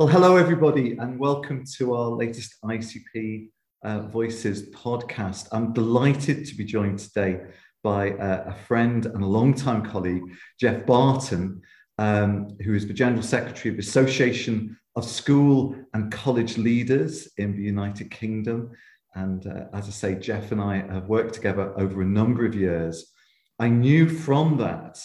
Well, 0.00 0.08
hello, 0.08 0.38
everybody, 0.38 0.96
and 0.96 1.18
welcome 1.18 1.62
to 1.76 1.94
our 1.94 2.08
latest 2.08 2.54
ICP 2.64 3.48
uh, 3.84 4.00
Voices 4.08 4.70
podcast. 4.70 5.46
I'm 5.52 5.74
delighted 5.74 6.46
to 6.46 6.54
be 6.54 6.64
joined 6.64 7.00
today 7.00 7.42
by 7.82 8.12
uh, 8.12 8.44
a 8.46 8.54
friend 8.64 9.04
and 9.04 9.22
a 9.22 9.26
long-time 9.26 9.84
colleague, 9.84 10.22
Geoff 10.58 10.86
Barton, 10.86 11.60
um, 11.98 12.48
who 12.64 12.74
is 12.74 12.86
the 12.86 12.94
General 12.94 13.22
Secretary 13.22 13.68
of 13.68 13.76
the 13.76 13.86
Association 13.86 14.78
of 14.96 15.04
School 15.04 15.76
and 15.92 16.10
College 16.10 16.56
Leaders 16.56 17.28
in 17.36 17.54
the 17.54 17.62
United 17.62 18.10
Kingdom. 18.10 18.70
And 19.14 19.46
uh, 19.46 19.66
as 19.74 19.86
I 19.86 19.90
say, 19.90 20.14
Geoff 20.14 20.50
and 20.50 20.62
I 20.62 20.76
have 20.76 21.10
worked 21.10 21.34
together 21.34 21.78
over 21.78 22.00
a 22.00 22.06
number 22.06 22.46
of 22.46 22.54
years. 22.54 23.12
I 23.58 23.68
knew 23.68 24.08
from 24.08 24.56
that 24.56 24.98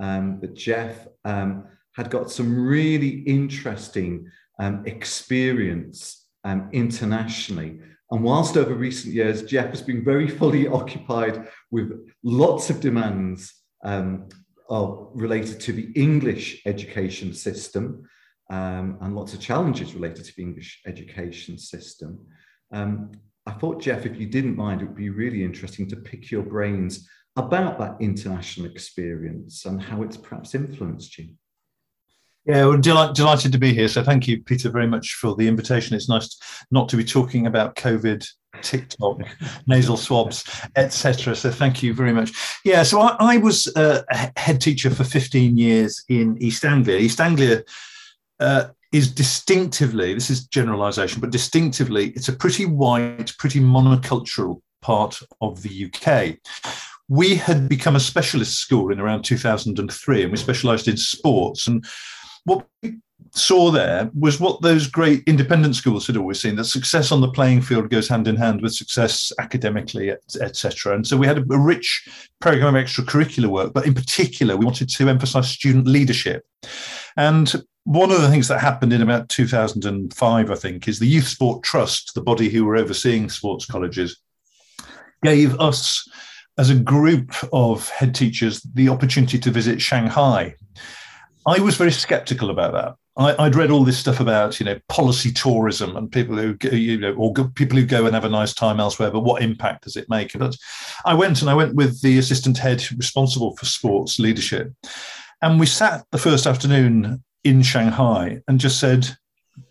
um, 0.00 0.40
that 0.40 0.54
Geoff 0.54 1.06
um, 1.26 1.66
had 1.96 2.10
got 2.10 2.30
some 2.30 2.66
really 2.66 3.20
interesting 3.20 4.30
um, 4.58 4.82
experience 4.86 6.26
um, 6.44 6.68
internationally. 6.72 7.80
And 8.10 8.24
whilst 8.24 8.56
over 8.56 8.74
recent 8.74 9.14
years, 9.14 9.42
Geoff 9.42 9.70
has 9.70 9.82
been 9.82 10.04
very 10.04 10.28
fully 10.28 10.66
occupied 10.80 11.48
with 11.70 11.92
lots 12.22 12.70
of 12.70 12.80
demands 12.80 13.52
um, 13.84 14.28
of, 14.68 15.10
related 15.14 15.60
to 15.60 15.72
the 15.72 15.90
English 15.94 16.62
education 16.66 17.32
system 17.32 18.04
um, 18.50 18.98
and 19.00 19.14
lots 19.14 19.32
of 19.32 19.40
challenges 19.40 19.94
related 19.94 20.24
to 20.24 20.36
the 20.36 20.42
English 20.42 20.82
education 20.86 21.58
system. 21.58 22.18
Um, 22.72 23.12
I 23.46 23.52
thought, 23.52 23.80
Geoff, 23.80 24.06
if 24.06 24.18
you 24.18 24.26
didn't 24.26 24.56
mind, 24.56 24.82
it 24.82 24.86
would 24.86 24.96
be 24.96 25.10
really 25.10 25.42
interesting 25.42 25.88
to 25.88 25.96
pick 25.96 26.30
your 26.30 26.42
brains 26.42 27.08
about 27.36 27.78
that 27.78 27.96
international 28.00 28.66
experience 28.66 29.64
and 29.64 29.80
how 29.80 30.02
it's 30.02 30.16
perhaps 30.16 30.54
influenced 30.54 31.16
you. 31.18 31.28
Yeah, 32.46 32.66
we're 32.66 32.78
delight, 32.78 33.14
delighted 33.14 33.52
to 33.52 33.58
be 33.58 33.74
here. 33.74 33.88
So 33.88 34.02
thank 34.02 34.26
you, 34.26 34.42
Peter, 34.42 34.70
very 34.70 34.86
much 34.86 35.14
for 35.14 35.36
the 35.36 35.46
invitation. 35.46 35.94
It's 35.94 36.08
nice 36.08 36.38
not 36.70 36.88
to 36.88 36.96
be 36.96 37.04
talking 37.04 37.46
about 37.46 37.76
COVID, 37.76 38.26
TikTok, 38.62 39.20
nasal 39.66 39.96
swabs, 39.96 40.44
etc. 40.76 41.36
So 41.36 41.50
thank 41.50 41.82
you 41.82 41.92
very 41.92 42.12
much. 42.12 42.32
Yeah, 42.64 42.82
so 42.82 43.00
I, 43.00 43.16
I 43.20 43.36
was 43.36 43.66
uh, 43.76 44.02
a 44.10 44.40
head 44.40 44.60
teacher 44.60 44.90
for 44.90 45.04
15 45.04 45.58
years 45.58 46.02
in 46.08 46.38
East 46.40 46.64
Anglia. 46.64 46.96
East 46.96 47.20
Anglia 47.20 47.62
uh, 48.40 48.68
is 48.90 49.12
distinctively, 49.12 50.14
this 50.14 50.30
is 50.30 50.46
generalization, 50.46 51.20
but 51.20 51.30
distinctively, 51.30 52.08
it's 52.10 52.28
a 52.28 52.32
pretty 52.32 52.64
white, 52.64 53.34
pretty 53.38 53.60
monocultural 53.60 54.62
part 54.80 55.20
of 55.42 55.62
the 55.62 55.92
UK 55.92 56.38
we 57.10 57.34
had 57.34 57.68
become 57.68 57.96
a 57.96 58.00
specialist 58.00 58.60
school 58.60 58.92
in 58.92 59.00
around 59.00 59.24
2003 59.24 60.22
and 60.22 60.30
we 60.30 60.38
specialized 60.38 60.86
in 60.86 60.96
sports 60.96 61.66
and 61.66 61.84
what 62.44 62.66
we 62.82 62.98
saw 63.32 63.70
there 63.70 64.10
was 64.18 64.40
what 64.40 64.60
those 64.60 64.86
great 64.86 65.22
independent 65.26 65.76
schools 65.76 66.06
had 66.06 66.16
always 66.16 66.40
seen 66.40 66.56
that 66.56 66.64
success 66.64 67.12
on 67.12 67.20
the 67.20 67.30
playing 67.30 67.62
field 67.62 67.88
goes 67.90 68.08
hand 68.08 68.26
in 68.26 68.36
hand 68.36 68.60
with 68.60 68.74
success 68.74 69.32
academically 69.38 70.12
etc 70.40 70.94
and 70.94 71.06
so 71.06 71.16
we 71.16 71.26
had 71.26 71.38
a, 71.38 71.52
a 71.52 71.58
rich 71.58 72.08
program 72.40 72.74
of 72.74 72.84
extracurricular 72.84 73.46
work 73.46 73.72
but 73.72 73.86
in 73.86 73.94
particular 73.94 74.56
we 74.56 74.64
wanted 74.64 74.88
to 74.88 75.08
emphasize 75.08 75.48
student 75.48 75.86
leadership. 75.86 76.44
And 77.16 77.64
one 77.84 78.10
of 78.10 78.20
the 78.20 78.28
things 78.28 78.48
that 78.48 78.60
happened 78.60 78.92
in 78.92 79.02
about 79.02 79.28
2005 79.28 80.50
i 80.50 80.54
think 80.54 80.86
is 80.86 80.98
the 80.98 81.06
youth 81.06 81.26
sport 81.26 81.62
trust 81.62 82.14
the 82.14 82.20
body 82.20 82.48
who 82.48 82.64
were 82.64 82.76
overseeing 82.76 83.28
sports 83.30 83.64
colleges 83.64 84.20
gave 85.22 85.58
us 85.58 86.08
as 86.58 86.68
a 86.70 86.74
group 86.74 87.32
of 87.52 87.88
head 87.88 88.14
teachers 88.14 88.60
the 88.74 88.88
opportunity 88.88 89.38
to 89.38 89.50
visit 89.50 89.80
shanghai 89.80 90.54
I 91.50 91.58
was 91.58 91.76
very 91.76 91.90
skeptical 91.90 92.50
about 92.50 92.72
that. 92.74 92.94
I, 93.16 93.42
would 93.42 93.56
read 93.56 93.72
all 93.72 93.84
this 93.84 93.98
stuff 93.98 94.20
about, 94.20 94.60
you 94.60 94.66
know, 94.66 94.78
policy 94.88 95.32
tourism 95.32 95.96
and 95.96 96.10
people 96.10 96.36
who, 96.36 96.56
you 96.70 96.96
know, 96.96 97.12
or 97.14 97.34
people 97.50 97.76
who 97.76 97.84
go 97.84 98.06
and 98.06 98.14
have 98.14 98.24
a 98.24 98.30
nice 98.30 98.54
time 98.54 98.78
elsewhere, 98.78 99.10
but 99.10 99.24
what 99.24 99.42
impact 99.42 99.84
does 99.84 99.96
it 99.96 100.08
make? 100.08 100.32
But 100.38 100.56
I 101.04 101.14
went 101.14 101.40
and 101.40 101.50
I 101.50 101.54
went 101.54 101.74
with 101.74 102.00
the 102.02 102.18
assistant 102.18 102.56
head 102.56 102.82
responsible 102.92 103.56
for 103.56 103.66
sports 103.66 104.20
leadership. 104.20 104.72
And 105.42 105.58
we 105.58 105.66
sat 105.66 106.04
the 106.12 106.18
first 106.18 106.46
afternoon 106.46 107.22
in 107.42 107.62
Shanghai 107.62 108.40
and 108.46 108.60
just 108.60 108.78
said, 108.78 109.08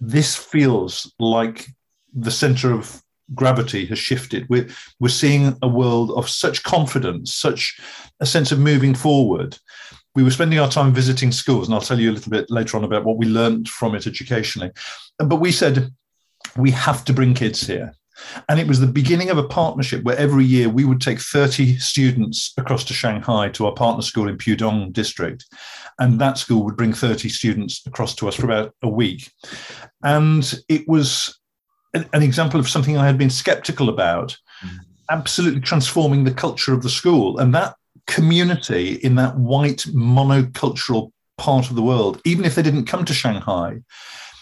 this 0.01 0.35
feels 0.35 1.11
like 1.17 1.66
the 2.13 2.31
center 2.31 2.73
of 2.73 3.01
gravity 3.34 3.85
has 3.85 4.00
shifted. 4.00 4.47
We're, 4.50 4.67
we're 5.00 5.09
seeing 5.09 5.57
a 5.61 5.67
world 5.67 6.11
of 6.11 6.29
such 6.29 6.63
confidence, 6.63 7.34
such 7.34 7.79
a 8.19 8.25
sense 8.25 8.51
of 8.51 8.59
moving 8.59 8.94
forward 8.96 9.57
we 10.16 10.24
were 10.24 10.31
spending 10.31 10.59
our 10.59 10.70
time 10.70 10.94
visiting 10.94 11.31
schools, 11.31 11.68
and 11.68 11.75
I'll 11.75 11.81
tell 11.81 12.00
you 12.00 12.12
a 12.12 12.14
little 12.14 12.31
bit 12.31 12.50
later 12.50 12.78
on 12.78 12.84
about 12.84 13.06
what 13.06 13.18
we 13.18 13.28
learned 13.28 13.70
from 13.70 13.96
it 13.96 14.08
educationally. 14.08 14.72
But 15.18 15.38
we 15.38 15.52
said, 15.52 15.92
we 16.58 16.72
have 16.72 17.06
to 17.06 17.14
bring 17.14 17.34
kids 17.34 17.66
here. 17.66 17.94
And 18.47 18.59
it 18.59 18.68
was 18.68 18.80
the 18.80 18.88
beginning 18.88 19.30
of 19.30 19.38
a 19.38 19.47
partnership 19.47 20.03
where 20.03 20.18
every 20.18 20.44
year 20.44 20.70
we 20.70 20.84
would 20.84 21.02
take 21.02 21.20
30 21.20 21.78
students 21.78 22.53
across 22.58 22.84
to 22.86 22.94
Shanghai 22.94 23.50
to 23.50 23.66
our 23.66 23.74
partner 23.74 24.02
school 24.02 24.28
in 24.28 24.38
Pudong 24.38 24.92
district. 24.92 25.46
And 26.00 26.20
that 26.20 26.38
school 26.38 26.64
would 26.66 26.78
bring 26.78 26.94
30 26.94 27.30
students 27.30 27.86
across 27.86 28.16
to 28.16 28.28
us 28.28 28.36
for 28.36 28.46
about 28.46 28.76
a 28.81 28.90
week. 28.90 29.31
And 30.03 30.53
it 30.68 30.88
was 30.88 31.40
an, 31.94 32.08
example 32.24 32.59
of 32.59 32.70
something 32.70 32.97
I 32.97 33.06
had 33.06 33.18
been 33.18 33.30
skeptical 33.30 33.90
about, 33.90 34.38
mm. 34.64 34.78
absolutely 35.09 35.62
transforming 35.62 36.24
the 36.24 36.34
culture 36.34 36.74
of 36.74 36.84
the 36.84 36.90
school. 36.90 37.40
And 37.40 37.53
that 37.56 37.76
community 38.09 38.96
in 38.96 39.16
that 39.16 39.38
white 39.38 39.86
monocultural 39.94 41.12
part 41.38 41.70
of 41.70 41.75
the 41.75 41.81
world, 41.81 42.20
even 42.25 42.44
if 42.44 42.56
they 42.56 42.62
didn't 42.62 42.86
come 42.86 43.06
to 43.06 43.14
Shanghai, 43.14 43.80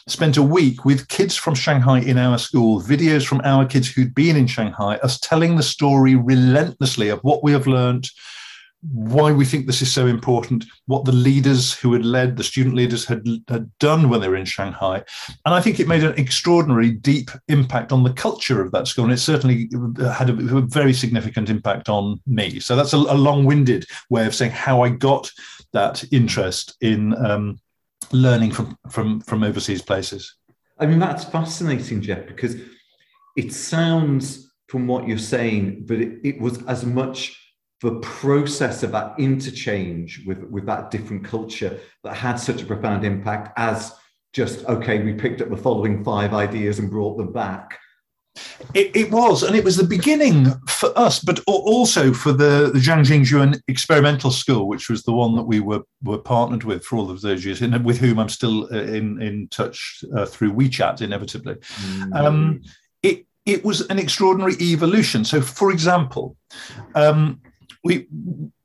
spent 0.08 0.38
a 0.38 0.42
week 0.42 0.86
with 0.86 1.10
kids 1.10 1.36
from 1.36 1.54
Shanghai 1.54 2.00
in 2.00 2.18
our 2.18 2.38
school, 2.38 2.82
videos 2.82 3.28
from 3.28 3.42
our 3.44 3.66
kids 3.66 3.90
who'd 3.90 4.16
been 4.16 4.38
in 4.38 4.48
Shanghai, 4.48 4.96
us 4.98 5.20
telling 5.20 5.58
the 5.58 5.64
story 5.64 6.16
relentlessly 6.16 7.10
of 7.10 7.20
what 7.20 7.44
we 7.44 7.52
have 7.52 7.68
learned, 7.68 8.10
why 8.82 9.32
we 9.32 9.44
think 9.44 9.66
this 9.66 9.82
is 9.82 9.92
so 9.92 10.06
important, 10.06 10.66
what 10.86 11.04
the 11.04 11.12
leaders 11.12 11.74
who 11.74 11.94
had 11.94 12.06
led, 12.06 12.38
the 12.38 12.44
student 12.44 12.76
leaders 12.76 13.06
had, 13.06 13.26
had 13.48 13.72
done 13.80 14.08
when 14.08 14.22
they 14.22 14.30
were 14.30 14.36
in 14.36 14.46
Shanghai. 14.46 15.04
And 15.46 15.56
I 15.56 15.62
think 15.62 15.80
it 15.80 15.88
made 15.88 16.04
an 16.04 16.18
extraordinary, 16.18 16.92
deep 16.92 17.32
impact 17.48 17.92
on 17.92 18.04
the 18.04 18.14
culture 18.14 18.62
of 18.62 18.72
that 18.72 18.88
school. 18.88 19.06
And 19.06 19.14
it 19.14 19.18
certainly 19.18 19.70
had 20.14 20.30
a, 20.30 20.58
a 20.58 20.62
very 20.62 20.94
significant 20.94 21.50
impact 21.50 21.90
on 21.90 22.22
me. 22.28 22.60
So 22.60 22.76
that's 22.76 22.94
a, 22.94 22.98
a 22.98 23.18
long 23.18 23.46
winded 23.46 23.86
way 24.10 24.28
of 24.28 24.36
saying 24.36 24.52
how 24.52 24.84
I 24.84 24.90
got 24.90 25.32
that 25.74 26.04
interest 26.12 26.76
in 26.82 27.16
um, 27.26 27.60
learning 28.12 28.52
from, 28.52 28.78
from, 28.90 29.22
from 29.22 29.44
overseas 29.44 29.82
places. 29.82 30.36
I 30.80 30.86
mean, 30.86 31.00
that's 31.00 31.24
fascinating, 31.24 32.02
Geoff, 32.02 32.28
because 32.28 32.56
it 33.36 33.52
sounds 33.52 34.54
from 34.68 34.86
what 34.86 35.08
you're 35.08 35.18
saying, 35.18 35.86
but 35.88 35.98
it, 35.98 36.20
it 36.24 36.40
was 36.40 36.64
as 36.66 36.86
much 36.86 37.44
the 37.82 38.00
process 38.00 38.84
of 38.84 38.92
that 38.92 39.14
interchange 39.20 40.24
with, 40.26 40.44
with 40.46 40.66
that 40.66 40.90
different 40.90 41.24
culture 41.24 41.80
that 42.04 42.16
had 42.16 42.36
such 42.36 42.62
a 42.62 42.66
profound 42.66 43.06
impact 43.06 43.54
as 43.58 43.94
just, 44.34 44.66
okay, 44.66 45.04
we 45.04 45.14
picked 45.14 45.42
up 45.42 45.50
the 45.50 45.58
following 45.58 46.04
five 46.04 46.34
ideas 46.34 46.80
and 46.80 46.90
brought 46.90 47.18
them 47.18 47.32
back. 47.32 47.80
It, 48.74 48.96
it, 48.96 49.12
was, 49.12 49.44
and 49.44 49.56
it 49.56 49.64
was 49.64 49.78
the 49.78 49.84
beginning 49.84 50.46
for 50.68 50.96
us, 50.98 51.20
but 51.20 51.40
also 51.48 52.14
for 52.14 52.32
the, 52.32 52.70
the 52.72 52.80
Zhang 52.80 53.04
Jingjuan 53.04 53.60
Experimental 53.68 54.30
School, 54.30 54.68
which 54.68 54.90
was 54.90 55.04
the 55.04 55.12
one 55.12 55.36
that 55.36 55.44
we 55.44 55.60
were, 55.60 55.82
were 56.04 56.20
partnered 56.20 56.64
with 56.64 56.84
for 56.84 56.98
all 56.98 57.10
of 57.10 57.22
those 57.22 57.46
years, 57.46 57.62
and 57.62 57.84
with 57.84 57.98
whom 57.98 58.20
I'm 58.20 58.30
still 58.30 58.66
uh, 58.72 58.78
in, 58.78 59.22
in 59.22 59.48
touch 59.50 60.04
uh, 60.16 60.26
through 60.26 60.54
WeChat, 60.54 61.02
inevitably. 61.02 61.56
Mm. 61.56 62.16
Um, 62.16 62.62
it, 63.02 63.26
it 63.46 63.64
was 63.66 63.82
an 63.88 63.98
extraordinary 63.98 64.56
evolution. 64.62 65.26
So, 65.26 65.42
for 65.42 65.72
example, 65.72 66.36
um, 66.94 67.42
we, 67.84 68.08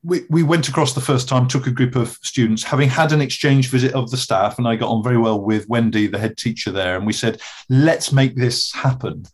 we 0.03 0.23
we 0.31 0.43
went 0.43 0.69
across 0.69 0.93
the 0.95 1.00
first 1.00 1.28
time, 1.28 1.49
took 1.49 1.67
a 1.67 1.71
group 1.73 1.97
of 1.97 2.19
students, 2.23 2.62
having 2.62 2.89
had 2.89 3.12
an 3.12 3.21
exchange 3.21 3.69
visit 3.69 3.95
of 3.95 4.11
the 4.11 4.17
staff, 4.17 4.59
and 4.59 4.69
I 4.69 4.77
got 4.77 4.91
on 4.91 5.03
very 5.03 5.19
well 5.19 5.41
with 5.41 5.69
Wendy, 5.69 6.07
the 6.07 6.19
head 6.19 6.36
teacher 6.36 6.71
there, 6.71 6.97
and 6.97 7.07
we 7.07 7.13
said, 7.13 7.41
let's 7.69 8.13
make 8.13 8.36
this 8.36 8.72
happen. 8.72 9.25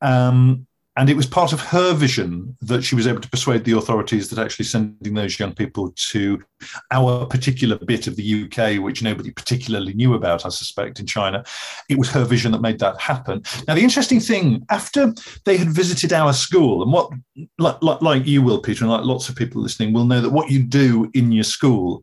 Um, 0.00 0.67
and 0.98 1.08
it 1.08 1.16
was 1.16 1.26
part 1.26 1.52
of 1.52 1.60
her 1.60 1.94
vision 1.94 2.56
that 2.60 2.82
she 2.82 2.96
was 2.96 3.06
able 3.06 3.20
to 3.20 3.30
persuade 3.30 3.64
the 3.64 3.78
authorities 3.78 4.28
that 4.28 4.44
actually 4.44 4.64
sending 4.64 5.14
those 5.14 5.38
young 5.38 5.54
people 5.54 5.92
to 5.94 6.42
our 6.90 7.24
particular 7.24 7.78
bit 7.78 8.08
of 8.08 8.16
the 8.16 8.42
UK, 8.44 8.82
which 8.82 9.00
nobody 9.00 9.30
particularly 9.30 9.94
knew 9.94 10.14
about, 10.14 10.44
I 10.44 10.48
suspect, 10.48 10.98
in 10.98 11.06
China, 11.06 11.44
it 11.88 11.96
was 11.96 12.10
her 12.10 12.24
vision 12.24 12.50
that 12.50 12.62
made 12.62 12.80
that 12.80 13.00
happen. 13.00 13.44
Now, 13.68 13.76
the 13.76 13.84
interesting 13.84 14.18
thing, 14.18 14.66
after 14.70 15.14
they 15.44 15.56
had 15.56 15.68
visited 15.68 16.12
our 16.12 16.32
school, 16.32 16.82
and 16.82 16.92
what, 16.92 17.12
like, 17.58 17.80
like, 17.80 18.26
you 18.26 18.42
will, 18.42 18.58
Peter, 18.58 18.82
and 18.82 18.92
like 18.92 19.04
lots 19.04 19.28
of 19.28 19.36
people 19.36 19.62
listening, 19.62 19.92
will 19.92 20.04
know 20.04 20.20
that 20.20 20.30
what 20.30 20.50
you 20.50 20.64
do 20.64 21.08
in 21.14 21.30
your 21.30 21.44
school 21.44 22.02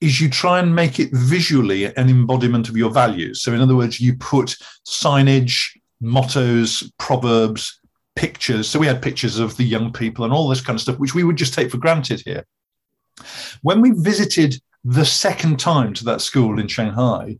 is 0.00 0.20
you 0.20 0.30
try 0.30 0.60
and 0.60 0.72
make 0.72 1.00
it 1.00 1.10
visually 1.12 1.86
an 1.86 2.08
embodiment 2.08 2.68
of 2.68 2.76
your 2.76 2.90
values. 2.90 3.42
So, 3.42 3.52
in 3.52 3.60
other 3.60 3.74
words, 3.74 4.00
you 4.00 4.16
put 4.16 4.56
signage, 4.86 5.66
mottos, 6.00 6.88
proverbs, 6.98 7.80
pictures. 8.16 8.68
So 8.68 8.78
we 8.78 8.86
had 8.86 9.02
pictures 9.02 9.38
of 9.38 9.56
the 9.56 9.64
young 9.64 9.92
people 9.92 10.24
and 10.24 10.34
all 10.34 10.48
this 10.48 10.60
kind 10.60 10.76
of 10.76 10.80
stuff, 10.80 10.98
which 10.98 11.14
we 11.14 11.22
would 11.22 11.36
just 11.36 11.54
take 11.54 11.70
for 11.70 11.78
granted 11.78 12.22
here. 12.24 12.44
When 13.62 13.80
we 13.80 13.92
visited 13.92 14.60
the 14.84 15.04
second 15.04 15.58
time 15.58 15.94
to 15.94 16.04
that 16.04 16.20
school 16.20 16.58
in 16.58 16.68
Shanghai, 16.68 17.38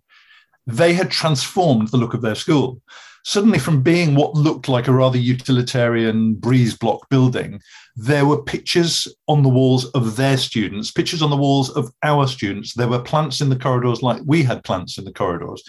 they 0.66 0.94
had 0.94 1.10
transformed 1.10 1.88
the 1.88 1.96
look 1.96 2.14
of 2.14 2.22
their 2.22 2.34
school. 2.34 2.80
Suddenly, 3.24 3.58
from 3.58 3.82
being 3.82 4.14
what 4.14 4.34
looked 4.34 4.68
like 4.68 4.86
a 4.86 4.92
rather 4.92 5.18
utilitarian 5.18 6.34
breeze 6.34 6.76
block 6.76 7.08
building, 7.08 7.60
there 7.96 8.24
were 8.24 8.42
pictures 8.42 9.08
on 9.26 9.42
the 9.42 9.48
walls 9.48 9.86
of 9.92 10.16
their 10.16 10.36
students, 10.36 10.92
pictures 10.92 11.22
on 11.22 11.30
the 11.30 11.36
walls 11.36 11.70
of 11.70 11.90
our 12.04 12.28
students. 12.28 12.74
There 12.74 12.86
were 12.86 13.00
plants 13.00 13.40
in 13.40 13.48
the 13.48 13.58
corridors 13.58 14.02
like 14.02 14.22
we 14.24 14.44
had 14.44 14.62
plants 14.62 14.96
in 14.96 15.04
the 15.04 15.12
corridors. 15.12 15.62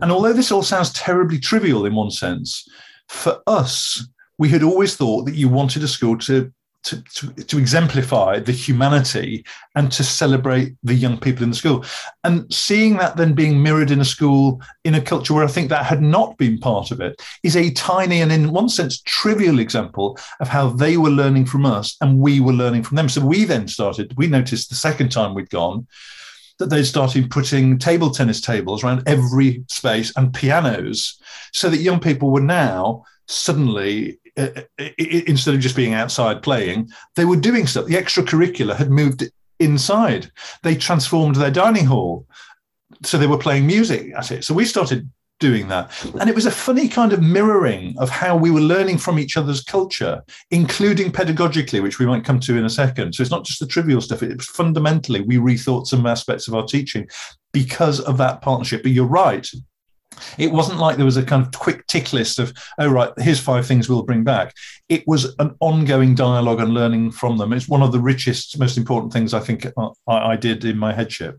And 0.00 0.10
although 0.10 0.32
this 0.32 0.50
all 0.50 0.62
sounds 0.62 0.92
terribly 0.92 1.38
trivial 1.38 1.84
in 1.84 1.94
one 1.94 2.10
sense, 2.10 2.66
for 3.08 3.42
us, 3.46 4.06
we 4.38 4.48
had 4.48 4.62
always 4.62 4.96
thought 4.96 5.24
that 5.24 5.34
you 5.34 5.48
wanted 5.48 5.82
a 5.82 5.88
school 5.88 6.18
to 6.18 6.52
to, 6.84 7.02
to, 7.02 7.32
to, 7.32 7.58
exemplify 7.58 8.38
the 8.38 8.52
humanity 8.52 9.44
and 9.74 9.90
to 9.90 10.04
celebrate 10.04 10.74
the 10.82 10.94
young 10.94 11.18
people 11.18 11.42
in 11.42 11.50
the 11.50 11.56
school. 11.56 11.84
And 12.24 12.52
seeing 12.52 12.98
that 12.98 13.16
then 13.16 13.32
being 13.32 13.62
mirrored 13.62 13.90
in 13.90 14.00
a 14.00 14.04
school, 14.04 14.60
in 14.84 14.94
a 14.94 15.00
culture 15.00 15.34
where 15.34 15.44
I 15.44 15.48
think 15.48 15.70
that 15.70 15.86
had 15.86 16.02
not 16.02 16.36
been 16.36 16.58
part 16.58 16.90
of 16.90 17.00
it, 17.00 17.22
is 17.42 17.56
a 17.56 17.70
tiny 17.72 18.20
and, 18.20 18.30
in 18.30 18.52
one 18.52 18.68
sense, 18.68 19.00
trivial 19.00 19.58
example 19.58 20.18
of 20.40 20.48
how 20.48 20.68
they 20.68 20.96
were 20.98 21.10
learning 21.10 21.46
from 21.46 21.64
us 21.64 21.96
and 22.00 22.18
we 22.18 22.38
were 22.38 22.52
learning 22.52 22.82
from 22.82 22.96
them. 22.96 23.08
So 23.08 23.24
we 23.24 23.44
then 23.44 23.66
started, 23.66 24.14
we 24.16 24.26
noticed 24.26 24.68
the 24.68 24.76
second 24.76 25.10
time 25.10 25.34
we'd 25.34 25.50
gone 25.50 25.86
that 26.58 26.70
they 26.70 26.82
started 26.82 27.30
putting 27.30 27.78
table 27.78 28.10
tennis 28.10 28.40
tables 28.40 28.84
around 28.84 29.02
every 29.06 29.64
space 29.68 30.12
and 30.16 30.32
pianos 30.32 31.20
so 31.52 31.68
that 31.68 31.78
young 31.78 32.00
people 32.00 32.30
were 32.30 32.40
now 32.40 33.04
suddenly 33.26 34.18
uh, 34.36 34.48
uh 34.78 34.88
instead 34.98 35.54
of 35.54 35.60
just 35.60 35.76
being 35.76 35.94
outside 35.94 36.42
playing, 36.42 36.90
they 37.16 37.24
were 37.24 37.36
doing 37.36 37.66
stuff. 37.66 37.86
The 37.86 37.94
extracurricular 37.94 38.74
had 38.74 38.90
moved 38.90 39.24
inside. 39.60 40.30
They 40.62 40.74
transformed 40.74 41.36
their 41.36 41.50
dining 41.50 41.86
hall. 41.86 42.26
So 43.02 43.18
they 43.18 43.26
were 43.26 43.38
playing 43.38 43.66
music 43.66 44.12
at 44.16 44.30
it. 44.32 44.44
So 44.44 44.54
we 44.54 44.64
started 44.64 45.08
doing 45.40 45.68
that. 45.68 45.90
And 46.20 46.28
it 46.28 46.34
was 46.34 46.46
a 46.46 46.50
funny 46.50 46.88
kind 46.88 47.12
of 47.12 47.22
mirroring 47.22 47.94
of 47.98 48.08
how 48.08 48.36
we 48.36 48.50
were 48.50 48.60
learning 48.60 48.98
from 48.98 49.18
each 49.18 49.36
other's 49.36 49.62
culture, 49.62 50.22
including 50.50 51.12
pedagogically, 51.12 51.82
which 51.82 51.98
we 51.98 52.06
might 52.06 52.24
come 52.24 52.40
to 52.40 52.56
in 52.56 52.64
a 52.64 52.70
second. 52.70 53.14
So 53.14 53.22
it's 53.22 53.30
not 53.30 53.44
just 53.44 53.60
the 53.60 53.66
trivial 53.66 54.00
stuff, 54.00 54.22
it 54.22 54.36
was 54.36 54.46
fundamentally, 54.46 55.20
we 55.20 55.36
rethought 55.36 55.86
some 55.86 56.06
aspects 56.06 56.48
of 56.48 56.54
our 56.54 56.64
teaching 56.64 57.08
because 57.52 58.00
of 58.00 58.16
that 58.18 58.42
partnership. 58.42 58.82
But 58.82 58.92
you're 58.92 59.06
right, 59.06 59.46
it 60.38 60.52
wasn't 60.52 60.78
like 60.78 60.96
there 60.96 61.04
was 61.04 61.16
a 61.16 61.22
kind 61.24 61.44
of 61.44 61.52
quick 61.52 61.86
tick 61.86 62.12
list 62.12 62.38
of, 62.38 62.52
oh, 62.78 62.88
right, 62.88 63.12
here's 63.18 63.40
five 63.40 63.66
things 63.66 63.88
we'll 63.88 64.02
bring 64.02 64.24
back. 64.24 64.54
It 64.88 65.04
was 65.06 65.34
an 65.38 65.54
ongoing 65.60 66.14
dialogue 66.14 66.60
and 66.60 66.74
learning 66.74 67.12
from 67.12 67.36
them. 67.36 67.52
It's 67.52 67.68
one 67.68 67.82
of 67.82 67.92
the 67.92 68.00
richest, 68.00 68.58
most 68.58 68.76
important 68.76 69.12
things 69.12 69.34
I 69.34 69.40
think 69.40 69.66
I, 70.06 70.36
did 70.36 70.64
in 70.64 70.78
my 70.78 70.92
headship. 70.92 71.38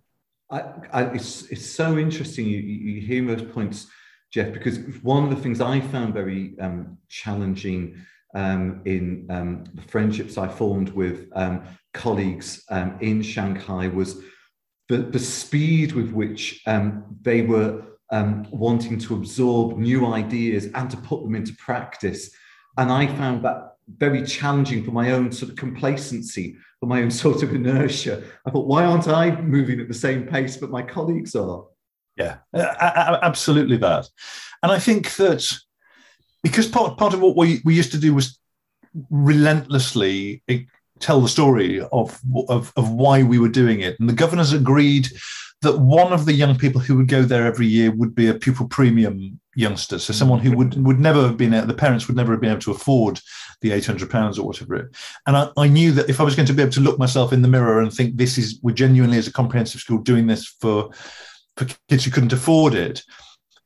I, 0.51 0.63
I, 0.91 1.03
it's, 1.05 1.43
it's 1.51 1.65
so 1.65 1.97
interesting 1.97 2.45
you, 2.45 2.59
you 2.59 3.01
hear 3.01 3.25
those 3.25 3.51
points, 3.51 3.87
Geoff, 4.31 4.53
because 4.53 4.79
one 5.01 5.23
of 5.23 5.29
the 5.29 5.35
things 5.35 5.61
I 5.61 5.79
found 5.79 6.13
very 6.13 6.55
um, 6.59 6.97
challenging 7.09 8.05
um, 8.35 8.81
in 8.85 9.27
um, 9.29 9.63
the 9.73 9.81
friendships 9.83 10.37
I 10.37 10.47
formed 10.47 10.89
with 10.89 11.29
um, 11.35 11.63
colleagues 11.93 12.63
um, 12.69 12.97
in 13.01 13.21
Shanghai 13.21 13.87
was 13.87 14.21
the, 14.89 14.97
the 14.97 15.19
speed 15.19 15.93
with 15.93 16.11
which 16.11 16.61
um, 16.67 17.17
they 17.21 17.41
were 17.41 17.83
wanting 18.51 18.99
to 18.99 19.15
absorb 19.15 19.77
new 19.77 20.05
ideas 20.05 20.67
and 20.75 20.89
to 20.89 20.97
put 20.97 21.23
them 21.23 21.35
into 21.35 21.53
practice. 21.55 22.29
And 22.77 22.91
I 22.91 23.07
found 23.07 23.43
that 23.45 23.74
very 23.87 24.23
challenging 24.23 24.83
for 24.83 24.91
my 24.91 25.11
own 25.11 25.31
sort 25.31 25.51
of 25.51 25.57
complacency, 25.57 26.57
for 26.79 26.87
my 26.87 27.01
own 27.01 27.11
sort 27.23 27.43
of 27.43 27.53
inertia. 27.53 28.23
I 28.45 28.51
thought, 28.51 28.67
why 28.67 28.85
aren't 28.85 29.07
I 29.07 29.39
moving 29.41 29.79
at 29.79 29.87
the 29.87 29.93
same 29.93 30.25
pace 30.25 30.57
but 30.57 30.71
my 30.71 30.81
colleagues 30.81 31.35
are? 31.35 31.65
Yeah, 32.15 32.37
absolutely 32.53 33.77
that. 33.77 34.07
And 34.63 34.71
I 34.71 34.79
think 34.79 35.15
that 35.15 35.51
because 36.43 36.67
part, 36.67 36.97
part 36.97 37.13
of 37.13 37.19
what 37.19 37.35
we, 37.35 37.61
we 37.65 37.75
used 37.75 37.91
to 37.91 37.97
do 37.97 38.13
was 38.13 38.39
relentlessly 39.09 40.41
eh, 40.47 40.59
tell 40.99 41.19
the 41.19 41.27
story 41.27 41.81
of, 41.91 42.21
of, 42.47 42.71
of 42.77 42.91
why 42.91 43.23
we 43.23 43.39
were 43.39 43.49
doing 43.49 43.81
it. 43.81 43.99
And 43.99 44.07
the 44.07 44.13
governors 44.13 44.53
agreed 44.53 45.09
that 45.65 45.79
one 45.79 46.13
of 46.13 46.25
the 46.25 46.33
young 46.33 46.55
people 46.57 46.79
who 46.79 46.95
would 46.95 47.07
go 47.07 47.23
there 47.23 47.45
every 47.45 47.65
year 47.65 47.91
would 47.91 48.13
be 48.13 48.27
a 48.27 48.33
pupil 48.33 48.67
premium 48.67 49.39
youngster. 49.55 49.97
So 49.97 50.13
someone 50.13 50.39
who 50.39 50.55
would, 50.55 50.81
would 50.85 50.99
never 50.99 51.23
have 51.23 51.37
been, 51.37 51.51
the 51.67 51.73
parents 51.73 52.07
would 52.07 52.15
never 52.15 52.31
have 52.33 52.41
been 52.41 52.51
able 52.51 52.61
to 52.61 52.71
afford 52.71 53.19
the 53.61 53.71
800 53.71 54.09
pounds 54.09 54.37
or 54.37 54.45
whatever. 54.45 54.75
It, 54.75 54.95
And 55.25 55.35
I, 55.35 55.49
I 55.57 55.67
knew 55.67 55.91
that 55.93 56.09
if 56.09 56.21
I 56.21 56.23
was 56.23 56.35
going 56.35 56.45
to 56.45 56.53
be 56.53 56.61
able 56.61 56.73
to 56.73 56.81
look 56.81 56.99
myself 56.99 57.33
in 57.33 57.41
the 57.41 57.47
mirror 57.47 57.81
and 57.81 57.91
think 57.91 58.15
this 58.15 58.37
is, 58.37 58.59
we're 58.61 58.75
genuinely 58.75 59.17
as 59.17 59.27
a 59.27 59.33
comprehensive 59.33 59.81
school 59.81 59.97
doing 59.97 60.27
this 60.27 60.47
for, 60.59 60.91
for 61.57 61.65
kids 61.89 62.05
who 62.05 62.11
couldn't 62.11 62.33
afford 62.33 62.75
it, 62.75 63.03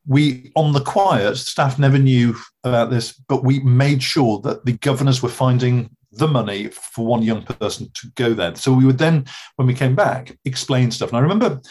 we 0.07 0.51
on 0.55 0.71
the 0.71 0.81
quiet 0.81 1.35
staff 1.35 1.77
never 1.77 1.97
knew 1.97 2.33
about 2.63 2.89
this 2.89 3.11
but 3.27 3.43
we 3.43 3.59
made 3.59 4.01
sure 4.01 4.39
that 4.39 4.65
the 4.65 4.71
governors 4.77 5.21
were 5.21 5.29
finding 5.29 5.89
the 6.11 6.27
money 6.27 6.67
for 6.67 7.05
one 7.05 7.21
young 7.21 7.43
person 7.43 7.89
to 7.93 8.07
go 8.15 8.33
there. 8.33 8.55
So 8.55 8.73
we 8.73 8.85
would 8.85 8.97
then, 8.97 9.25
when 9.55 9.67
we 9.67 9.73
came 9.73 9.95
back, 9.95 10.37
explain 10.45 10.91
stuff. 10.91 11.09
And 11.09 11.17
I 11.17 11.21
remember 11.21 11.61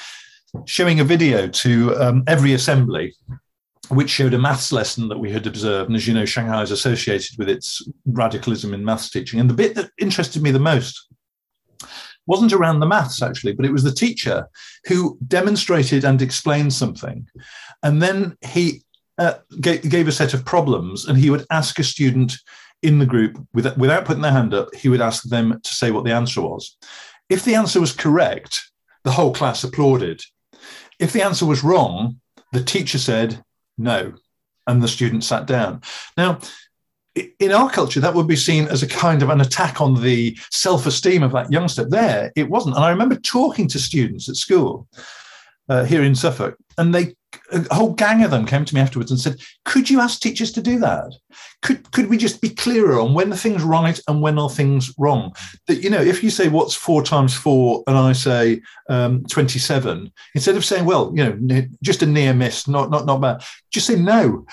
showing 0.65 1.01
a 1.01 1.05
video 1.05 1.49
to 1.49 1.97
um, 1.97 2.25
every 2.27 2.55
assembly 2.55 3.15
which 3.91 4.11
showed 4.11 4.35
a 4.35 4.39
maths 4.39 4.71
lesson 4.71 5.09
that 5.09 5.19
we 5.19 5.31
had 5.31 5.47
observed. 5.47 5.89
And 5.89 5.97
as 5.97 6.07
you 6.07 6.15
know, 6.15 6.27
Shanghai 6.27 6.63
is 6.63 6.71
associated 6.71 7.39
with 7.39 7.49
its 7.49 7.87
radicalism 8.07 8.75
in 8.75 8.85
maths 8.85 9.11
teaching. 9.11 9.41
And 9.41 9.49
the 9.49 9.55
bit 9.55 9.75
that 9.77 9.91
interested 9.99 10.43
me 10.43 10.51
the 10.51 10.59
most 10.59 11.09
wasn't 12.27 12.53
around 12.53 12.81
the 12.81 12.87
maths, 12.87 13.23
actually, 13.23 13.55
but 13.55 13.65
it 13.65 13.73
was 13.73 13.83
the 13.83 13.93
teacher 13.93 14.47
who 14.87 15.19
demonstrated 15.27 16.05
and 16.05 16.21
explained 16.21 16.75
something. 16.75 17.27
And 17.83 18.03
then 18.03 18.37
he 18.47 18.83
uh, 19.17 19.35
gave, 19.61 19.89
gave 19.89 20.07
a 20.07 20.13
set 20.13 20.35
of 20.35 20.45
problems, 20.45 21.07
and 21.07 21.17
he 21.17 21.31
would 21.31 21.47
ask 21.51 21.79
a 21.79 21.85
student 21.85 22.37
in 22.83 22.99
the 22.99 23.07
group 23.07 23.39
without, 23.53 23.77
without 23.79 24.05
putting 24.05 24.23
their 24.23 24.33
hand 24.33 24.55
up, 24.55 24.75
he 24.75 24.89
would 24.89 25.01
ask 25.01 25.25
them 25.25 25.61
to 25.63 25.75
say 25.75 25.91
what 25.91 26.05
the 26.05 26.13
answer 26.13 26.41
was. 26.41 26.77
If 27.29 27.45
the 27.45 27.55
answer 27.55 27.81
was 27.81 27.93
correct, 27.93 28.71
the 29.05 29.11
whole 29.11 29.33
class 29.33 29.65
applauded. 29.65 30.23
If 30.99 31.13
the 31.13 31.25
answer 31.25 31.47
was 31.47 31.65
wrong, 31.65 32.21
the 32.53 32.63
teacher 32.63 32.99
said 32.99 33.43
no, 33.77 34.15
and 34.67 34.83
the 34.83 34.89
student 34.89 35.25
sat 35.25 35.47
down. 35.47 35.83
Now, 36.17 36.41
in 37.39 37.53
our 37.53 37.71
culture, 37.71 38.01
that 38.01 38.15
would 38.15 38.29
be 38.29 38.37
seen 38.37 38.69
as 38.69 38.83
a 38.83 38.89
kind 38.89 39.23
of 39.23 39.31
an 39.31 39.41
attack 39.41 39.81
on 39.81 40.03
the 40.03 40.39
self 40.51 40.87
esteem 40.87 41.23
of 41.23 41.33
that 41.33 41.51
youngster. 41.51 41.85
There, 41.85 42.33
it 42.37 42.49
wasn't. 42.49 42.77
And 42.77 42.85
I 42.85 42.91
remember 42.91 43.17
talking 43.17 43.69
to 43.69 43.79
students 43.79 44.29
at 44.29 44.37
school 44.37 44.87
uh, 45.69 45.85
here 45.85 46.03
in 46.03 46.15
Suffolk, 46.15 46.57
and 46.77 46.95
they 46.95 47.15
a 47.53 47.75
whole 47.75 47.93
gang 47.93 48.23
of 48.23 48.31
them 48.31 48.47
came 48.47 48.65
to 48.65 48.75
me 48.75 48.81
afterwards 48.81 49.11
and 49.11 49.21
said, 49.21 49.37
"Could 49.65 49.89
you 49.89 50.01
ask 50.01 50.21
teachers 50.21 50.53
to 50.53 50.61
do 50.61 50.79
that? 50.81 51.13
Could 51.63 51.91
could 51.93 52.09
we 52.09 52.17
just 52.17 52.41
be 52.41 52.51
clearer 52.51 53.01
on 53.01 53.15
when 53.15 53.31
the 53.31 53.37
thing's 53.37 53.63
right 53.63 53.99
and 54.09 54.21
when 54.21 54.39
are 54.39 54.51
things 54.51 54.93
wrong? 54.99 55.35
That 55.67 55.83
you 55.83 55.91
know, 55.91 56.01
if 56.01 56.23
you 56.23 56.31
say 56.31 56.49
what's 56.49 56.75
four 56.75 57.03
times 57.03 57.35
four 57.35 57.83
and 57.87 57.97
I 57.97 58.13
say 58.13 58.61
um, 58.89 59.25
twenty-seven, 59.25 60.13
instead 60.35 60.57
of 60.57 60.65
saying, 60.65 60.85
well, 60.85 61.13
you 61.15 61.25
know, 61.25 61.67
just 61.83 62.03
a 62.03 62.07
near 62.07 62.35
miss, 62.35 62.69
not 62.69 62.91
not 62.91 63.07
not 63.07 63.21
bad, 63.21 63.43
just 63.71 63.87
say 63.87 63.97
no." 63.97 64.47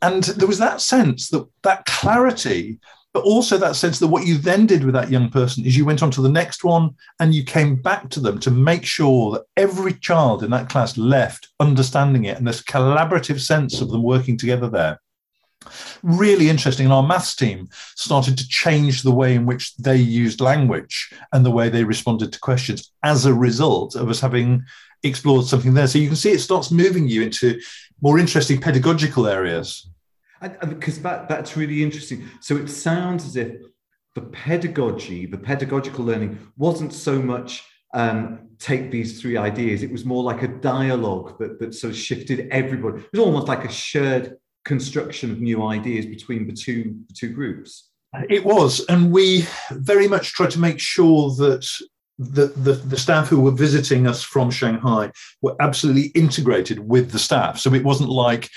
And 0.00 0.22
there 0.24 0.48
was 0.48 0.58
that 0.58 0.80
sense 0.80 1.28
that 1.30 1.46
that 1.62 1.84
clarity 1.86 2.78
but 3.14 3.24
also 3.24 3.56
that 3.56 3.76
sense 3.76 3.98
that 3.98 4.08
what 4.08 4.26
you 4.26 4.36
then 4.36 4.66
did 4.66 4.84
with 4.84 4.94
that 4.94 5.10
young 5.10 5.30
person 5.30 5.64
is 5.64 5.76
you 5.76 5.84
went 5.84 6.02
on 6.02 6.10
to 6.10 6.22
the 6.22 6.28
next 6.28 6.62
one 6.62 6.94
and 7.20 7.34
you 7.34 7.42
came 7.42 7.74
back 7.76 8.08
to 8.10 8.20
them 8.20 8.38
to 8.38 8.50
make 8.50 8.84
sure 8.84 9.32
that 9.32 9.44
every 9.56 9.94
child 9.94 10.42
in 10.42 10.50
that 10.50 10.68
class 10.68 10.98
left 10.98 11.48
understanding 11.58 12.24
it 12.24 12.36
and 12.36 12.46
this 12.46 12.62
collaborative 12.62 13.40
sense 13.40 13.80
of 13.80 13.90
them 13.90 14.02
working 14.02 14.36
together 14.36 14.68
there. 14.68 15.00
Really 16.02 16.48
interesting. 16.48 16.86
And 16.86 16.92
our 16.92 17.02
maths 17.02 17.34
team 17.34 17.68
started 17.96 18.38
to 18.38 18.48
change 18.48 19.02
the 19.02 19.10
way 19.10 19.34
in 19.34 19.46
which 19.46 19.74
they 19.76 19.96
used 19.96 20.40
language 20.40 21.12
and 21.32 21.44
the 21.44 21.50
way 21.50 21.68
they 21.68 21.84
responded 21.84 22.32
to 22.32 22.40
questions 22.40 22.92
as 23.02 23.26
a 23.26 23.34
result 23.34 23.96
of 23.96 24.08
us 24.08 24.20
having 24.20 24.62
explored 25.02 25.46
something 25.46 25.74
there. 25.74 25.86
So 25.86 25.98
you 25.98 26.08
can 26.08 26.16
see 26.16 26.32
it 26.32 26.40
starts 26.40 26.70
moving 26.70 27.08
you 27.08 27.22
into 27.22 27.60
more 28.00 28.18
interesting 28.18 28.60
pedagogical 28.60 29.26
areas 29.26 29.88
because 30.40 31.00
that, 31.02 31.28
that's 31.28 31.56
really 31.56 31.82
interesting. 31.82 32.28
So 32.40 32.56
it 32.56 32.68
sounds 32.68 33.26
as 33.26 33.36
if 33.36 33.56
the 34.14 34.22
pedagogy, 34.22 35.26
the 35.26 35.38
pedagogical 35.38 36.04
learning, 36.04 36.38
wasn't 36.56 36.92
so 36.92 37.20
much 37.20 37.64
um, 37.94 38.48
take 38.58 38.90
these 38.90 39.20
three 39.20 39.36
ideas. 39.36 39.82
It 39.82 39.92
was 39.92 40.04
more 40.04 40.22
like 40.22 40.42
a 40.42 40.48
dialogue 40.48 41.38
that, 41.38 41.58
that 41.60 41.74
sort 41.74 41.92
of 41.92 41.98
shifted 41.98 42.48
everybody. 42.50 42.98
It 42.98 43.12
was 43.12 43.20
almost 43.20 43.48
like 43.48 43.64
a 43.64 43.72
shared 43.72 44.36
construction 44.64 45.30
of 45.30 45.40
new 45.40 45.66
ideas 45.66 46.06
between 46.06 46.46
the 46.46 46.52
two, 46.52 46.96
the 47.08 47.14
two 47.14 47.30
groups. 47.32 47.90
It 48.28 48.44
was. 48.44 48.84
And 48.88 49.12
we 49.12 49.46
very 49.70 50.08
much 50.08 50.32
tried 50.32 50.50
to 50.50 50.58
make 50.58 50.80
sure 50.80 51.30
that 51.36 51.66
the, 52.18 52.46
the, 52.48 52.72
the 52.72 52.96
staff 52.96 53.28
who 53.28 53.40
were 53.40 53.52
visiting 53.52 54.06
us 54.06 54.22
from 54.22 54.50
Shanghai 54.50 55.12
were 55.40 55.54
absolutely 55.60 56.06
integrated 56.20 56.80
with 56.80 57.12
the 57.12 57.18
staff. 57.18 57.58
So 57.58 57.72
it 57.74 57.84
wasn't 57.84 58.10
like 58.10 58.50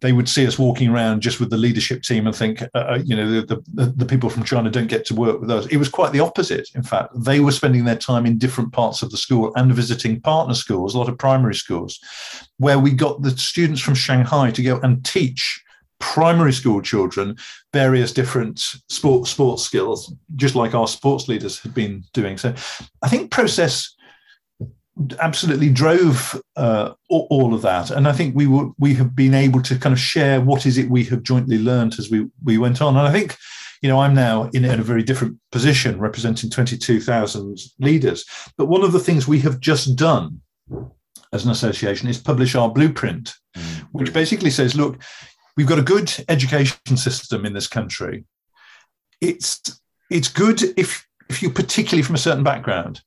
they 0.00 0.12
would 0.12 0.28
see 0.28 0.46
us 0.46 0.58
walking 0.58 0.90
around 0.90 1.20
just 1.20 1.40
with 1.40 1.50
the 1.50 1.56
leadership 1.56 2.02
team 2.02 2.26
and 2.26 2.36
think, 2.36 2.62
uh, 2.62 2.66
uh 2.74 3.00
you 3.04 3.16
know, 3.16 3.40
the, 3.40 3.62
the, 3.74 3.86
the 3.86 4.06
people 4.06 4.30
from 4.30 4.44
China 4.44 4.70
don't 4.70 4.86
get 4.86 5.04
to 5.06 5.14
work 5.14 5.40
with 5.40 5.50
us. 5.50 5.66
It 5.66 5.78
was 5.78 5.88
quite 5.88 6.12
the 6.12 6.20
opposite. 6.20 6.68
In 6.76 6.84
fact, 6.84 7.12
they 7.16 7.40
were 7.40 7.52
spending 7.52 7.84
their 7.84 7.96
time 7.96 8.26
in 8.26 8.38
different 8.38 8.72
parts 8.72 9.02
of 9.02 9.10
the 9.10 9.16
school 9.16 9.52
and 9.56 9.72
visiting 9.74 10.20
partner 10.20 10.54
schools, 10.54 10.94
a 10.94 10.98
lot 10.98 11.08
of 11.08 11.18
primary 11.18 11.56
schools, 11.56 11.98
where 12.58 12.78
we 12.78 12.92
got 12.92 13.22
the 13.22 13.36
students 13.36 13.80
from 13.80 13.94
Shanghai 13.94 14.52
to 14.52 14.62
go 14.62 14.78
and 14.80 15.04
teach 15.04 15.62
primary 16.00 16.52
school 16.52 16.82
children 16.82 17.36
various 17.72 18.12
different 18.12 18.58
sport 18.88 19.28
sports 19.28 19.62
skills, 19.62 20.12
just 20.34 20.56
like 20.56 20.74
our 20.74 20.88
sports 20.88 21.28
leaders 21.28 21.60
had 21.60 21.72
been 21.72 22.02
doing. 22.12 22.36
So 22.36 22.52
I 23.02 23.08
think 23.08 23.30
process 23.30 23.94
absolutely 25.20 25.70
drove 25.70 26.40
uh, 26.56 26.92
all 27.08 27.54
of 27.54 27.62
that, 27.62 27.90
and 27.90 28.08
I 28.08 28.12
think 28.12 28.34
we 28.34 28.46
were 28.46 28.70
we 28.78 28.94
have 28.94 29.14
been 29.14 29.34
able 29.34 29.62
to 29.62 29.78
kind 29.78 29.92
of 29.92 30.00
share 30.00 30.40
what 30.40 30.66
is 30.66 30.78
it 30.78 30.90
we 30.90 31.04
have 31.04 31.22
jointly 31.22 31.58
learned 31.58 31.98
as 31.98 32.10
we 32.10 32.26
we 32.42 32.58
went 32.58 32.82
on, 32.82 32.96
and 32.96 33.06
I 33.06 33.12
think. 33.12 33.36
You 33.82 33.88
know, 33.88 34.00
I'm 34.00 34.12
now 34.12 34.50
in, 34.52 34.66
in 34.66 34.78
a 34.78 34.82
very 34.82 35.02
different 35.02 35.38
position, 35.52 35.98
representing 35.98 36.50
22,000 36.50 37.58
leaders. 37.78 38.26
But 38.58 38.66
one 38.66 38.84
of 38.84 38.92
the 38.92 39.00
things 39.00 39.26
we 39.26 39.38
have 39.38 39.58
just 39.58 39.96
done 39.96 40.42
as 41.32 41.44
an 41.44 41.50
association 41.50 42.08
is 42.08 42.18
publish 42.18 42.54
our 42.54 42.68
blueprint, 42.70 43.32
mm. 43.56 43.62
which 43.92 44.12
basically 44.12 44.50
says, 44.50 44.74
look, 44.74 45.00
we've 45.56 45.66
got 45.66 45.78
a 45.78 45.82
good 45.82 46.12
education 46.28 46.96
system 46.96 47.44
in 47.44 47.52
this 47.52 47.66
country. 47.66 48.24
It's 49.20 49.80
it's 50.10 50.28
good 50.28 50.62
if 50.78 51.06
if 51.28 51.42
you're 51.42 51.52
particularly 51.52 52.02
from 52.02 52.16
a 52.16 52.18
certain 52.18 52.44
background, 52.44 53.02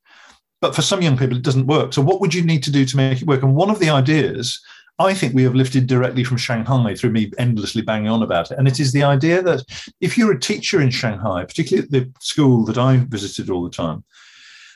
but 0.62 0.76
for 0.76 0.82
some 0.82 1.02
young 1.02 1.18
people 1.18 1.38
it 1.38 1.44
doesn't 1.44 1.68
work. 1.68 1.94
So 1.94 2.02
what 2.02 2.22
would 2.22 2.34
you 2.34 2.44
need 2.44 2.64
to 2.64 2.72
do 2.72 2.86
to 2.86 2.98
make 2.98 3.22
it 3.22 3.28
work? 3.28 3.44
And 3.44 3.56
one 3.56 3.70
of 3.70 3.80
the 3.80 3.90
ideas 3.90 4.60
I 5.00 5.14
think 5.14 5.34
we 5.34 5.44
have 5.44 5.56
lifted 5.56 5.88
directly 5.88 6.24
from 6.24 6.38
Shanghai 6.38 6.94
through 6.94 7.10
me 7.10 7.32
endlessly 7.40 7.82
banging 7.82 8.10
on 8.10 8.22
about 8.22 8.52
it. 8.52 8.60
And 8.60 8.68
it 8.68 8.80
is 8.80 8.92
the 8.92 9.04
idea 9.04 9.42
that 9.42 9.64
if 10.00 10.18
you're 10.18 10.32
a 10.32 10.40
teacher 10.40 10.82
in 10.82 10.92
Shanghai, 10.92 11.46
particularly 11.46 11.86
at 11.86 11.92
the 11.92 12.12
school 12.20 12.64
that 12.66 12.78
I 12.78 12.98
visited 12.98 13.50
all 13.50 13.64
the 13.64 13.72
time, 13.72 14.04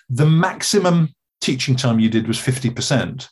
the 0.09 0.25
maximum 0.25 1.13
teaching 1.39 1.75
time 1.75 1.99
you 1.99 2.09
did 2.09 2.27
was 2.27 2.37
50%. 2.37 3.29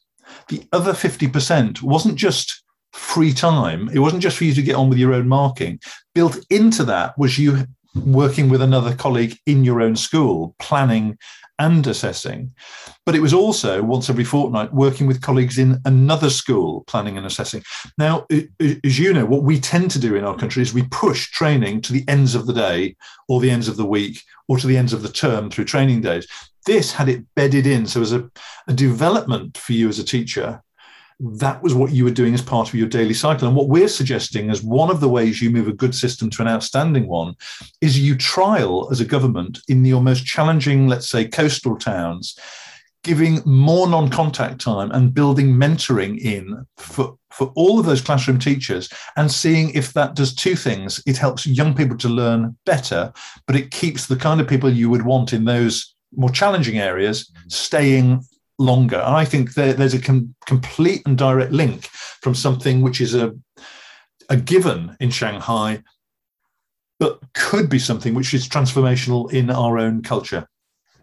The 0.49 0.63
other 0.71 0.93
50% 0.93 1.81
wasn't 1.81 2.17
just 2.17 2.63
free 2.95 3.33
time. 3.33 3.89
It 3.93 3.99
wasn't 3.99 4.23
just 4.23 4.37
for 4.37 4.45
you 4.45 4.53
to 4.53 4.61
get 4.61 4.75
on 4.75 4.89
with 4.89 4.97
your 4.97 5.13
own 5.13 5.27
marking. 5.27 5.79
Built 6.13 6.39
into 6.49 6.83
that 6.85 7.17
was 7.17 7.37
you 7.37 7.65
working 8.05 8.49
with 8.49 8.61
another 8.61 8.95
colleague 8.95 9.37
in 9.45 9.63
your 9.63 9.81
own 9.81 9.95
school, 9.95 10.55
planning 10.59 11.17
and 11.59 11.85
assessing. 11.87 12.53
But 13.05 13.15
it 13.15 13.21
was 13.21 13.33
also 13.33 13.81
once 13.81 14.09
every 14.09 14.23
fortnight 14.23 14.73
working 14.73 15.07
with 15.07 15.21
colleagues 15.21 15.57
in 15.57 15.79
another 15.85 16.29
school, 16.29 16.83
planning 16.87 17.17
and 17.17 17.25
assessing. 17.25 17.63
Now, 17.97 18.25
as 18.59 18.99
you 18.99 19.13
know, 19.13 19.25
what 19.25 19.43
we 19.43 19.59
tend 19.59 19.91
to 19.91 19.99
do 19.99 20.15
in 20.15 20.25
our 20.25 20.35
country 20.35 20.61
is 20.61 20.73
we 20.73 20.87
push 20.89 21.31
training 21.31 21.81
to 21.81 21.93
the 21.93 22.03
ends 22.07 22.35
of 22.35 22.45
the 22.45 22.53
day 22.53 22.95
or 23.29 23.39
the 23.39 23.51
ends 23.51 23.67
of 23.67 23.77
the 23.77 23.85
week 23.85 24.21
or 24.47 24.57
to 24.57 24.67
the 24.67 24.77
ends 24.77 24.93
of 24.93 25.01
the 25.01 25.09
term 25.09 25.49
through 25.49 25.65
training 25.65 26.01
days. 26.01 26.27
This 26.65 26.91
had 26.91 27.09
it 27.09 27.23
bedded 27.35 27.67
in. 27.67 27.85
So, 27.85 28.01
as 28.01 28.11
a, 28.11 28.29
a 28.67 28.73
development 28.73 29.57
for 29.57 29.73
you 29.73 29.87
as 29.87 29.99
a 29.99 30.03
teacher, 30.03 30.61
that 31.19 31.63
was 31.63 31.73
what 31.73 31.91
you 31.91 32.03
were 32.03 32.11
doing 32.11 32.33
as 32.33 32.41
part 32.41 32.67
of 32.67 32.75
your 32.75 32.87
daily 32.87 33.13
cycle. 33.13 33.47
And 33.47 33.55
what 33.55 33.69
we're 33.69 33.87
suggesting 33.87 34.49
as 34.49 34.61
one 34.61 34.89
of 34.89 34.99
the 34.99 35.09
ways 35.09 35.41
you 35.41 35.49
move 35.49 35.67
a 35.67 35.73
good 35.73 35.95
system 35.95 36.29
to 36.31 36.41
an 36.41 36.47
outstanding 36.47 37.07
one 37.07 37.35
is 37.81 37.99
you 37.99 38.15
trial 38.15 38.89
as 38.91 38.99
a 38.99 39.05
government 39.05 39.59
in 39.67 39.85
your 39.85 40.01
most 40.01 40.25
challenging, 40.25 40.87
let's 40.87 41.09
say, 41.09 41.25
coastal 41.25 41.77
towns, 41.77 42.37
giving 43.03 43.41
more 43.45 43.87
non 43.87 44.09
contact 44.09 44.59
time 44.59 44.91
and 44.91 45.13
building 45.13 45.53
mentoring 45.53 46.19
in 46.19 46.65
for, 46.75 47.17
for 47.31 47.51
all 47.55 47.79
of 47.79 47.85
those 47.85 48.01
classroom 48.01 48.39
teachers 48.39 48.89
and 49.15 49.31
seeing 49.31 49.69
if 49.69 49.93
that 49.93 50.15
does 50.15 50.35
two 50.35 50.55
things. 50.55 51.01
It 51.05 51.17
helps 51.17 51.45
young 51.45 51.73
people 51.73 51.97
to 51.97 52.09
learn 52.09 52.57
better, 52.65 53.13
but 53.47 53.55
it 53.55 53.71
keeps 53.71 54.07
the 54.07 54.17
kind 54.17 54.41
of 54.41 54.49
people 54.49 54.69
you 54.69 54.89
would 54.89 55.03
want 55.03 55.31
in 55.31 55.45
those 55.45 55.95
more 56.13 56.29
challenging 56.29 56.79
areas 56.79 57.31
staying 57.47 58.21
longer. 58.57 58.97
And 58.97 59.15
I 59.15 59.25
think 59.25 59.53
there, 59.53 59.73
there's 59.73 59.93
a 59.93 60.01
com- 60.01 60.35
complete 60.45 61.01
and 61.05 61.17
direct 61.17 61.51
link 61.51 61.85
from 62.21 62.35
something 62.35 62.81
which 62.81 63.01
is 63.01 63.15
a, 63.15 63.33
a 64.29 64.37
given 64.37 64.95
in 64.99 65.11
Shanghai, 65.11 65.83
but 66.99 67.19
could 67.33 67.69
be 67.69 67.79
something 67.79 68.13
which 68.13 68.33
is 68.33 68.47
transformational 68.47 69.31
in 69.31 69.49
our 69.49 69.77
own 69.77 70.01
culture. 70.01 70.47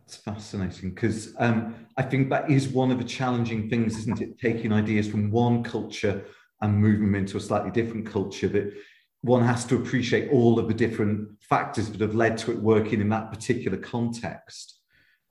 It's 0.04 0.16
fascinating 0.16 0.90
because 0.90 1.34
um, 1.38 1.74
I 1.96 2.02
think 2.02 2.30
that 2.30 2.50
is 2.50 2.68
one 2.68 2.90
of 2.90 2.98
the 2.98 3.04
challenging 3.04 3.70
things, 3.70 3.98
isn't 3.98 4.20
it? 4.20 4.38
Taking 4.38 4.72
ideas 4.72 5.08
from 5.08 5.30
one 5.30 5.62
culture 5.62 6.24
and 6.60 6.76
moving 6.76 7.06
them 7.06 7.14
into 7.14 7.36
a 7.36 7.40
slightly 7.40 7.70
different 7.70 8.06
culture 8.06 8.48
that 8.48 8.72
one 9.22 9.42
has 9.42 9.64
to 9.66 9.76
appreciate 9.76 10.30
all 10.30 10.58
of 10.58 10.68
the 10.68 10.74
different 10.74 11.28
factors 11.40 11.90
that 11.90 12.00
have 12.00 12.14
led 12.14 12.36
to 12.38 12.50
it 12.50 12.58
working 12.58 13.00
in 13.00 13.08
that 13.10 13.30
particular 13.30 13.78
context. 13.78 14.81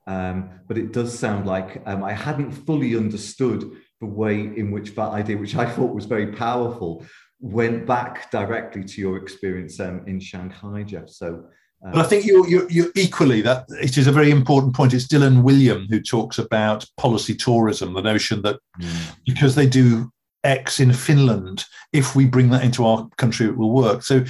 Um, 0.06 0.50
but 0.66 0.78
it 0.78 0.92
does 0.92 1.16
sound 1.16 1.46
like 1.46 1.82
um, 1.86 2.02
I 2.02 2.12
hadn't 2.12 2.52
fully 2.52 2.96
understood 2.96 3.70
the 4.00 4.06
way 4.06 4.40
in 4.40 4.70
which 4.72 4.94
that 4.96 5.10
idea, 5.10 5.36
which 5.36 5.54
I 5.54 5.64
thought 5.70 5.94
was 5.94 6.06
very 6.06 6.32
powerful, 6.32 7.04
went 7.40 7.86
back 7.86 8.30
directly 8.30 8.84
to 8.84 9.00
your 9.00 9.16
experience 9.16 9.78
um, 9.80 10.02
in 10.06 10.18
Shanghai, 10.18 10.82
Geoff. 10.82 11.08
So, 11.08 11.44
uh, 11.86 11.92
but 11.92 12.06
I 12.06 12.08
think 12.08 12.24
you're, 12.24 12.48
you're, 12.48 12.70
you're, 12.70 12.92
equally 12.96 13.42
that 13.42 13.66
it 13.80 13.96
is 13.96 14.06
a 14.06 14.12
very 14.12 14.30
important 14.30 14.74
point. 14.74 14.94
It's 14.94 15.06
Dylan 15.06 15.42
Wiliam 15.42 15.88
who 15.88 16.00
talks 16.00 16.38
about 16.38 16.86
policy 16.96 17.34
tourism, 17.34 17.94
the 17.94 18.02
notion 18.02 18.42
that 18.42 18.58
mm. 18.80 19.16
because 19.24 19.54
they 19.54 19.66
do 19.66 20.10
X 20.44 20.80
in 20.80 20.92
Finland, 20.92 21.64
if 21.92 22.16
we 22.16 22.26
bring 22.26 22.50
that 22.50 22.64
into 22.64 22.84
our 22.84 23.08
country, 23.16 23.46
it 23.46 23.56
will 23.56 23.72
work. 23.72 24.02
So, 24.02 24.24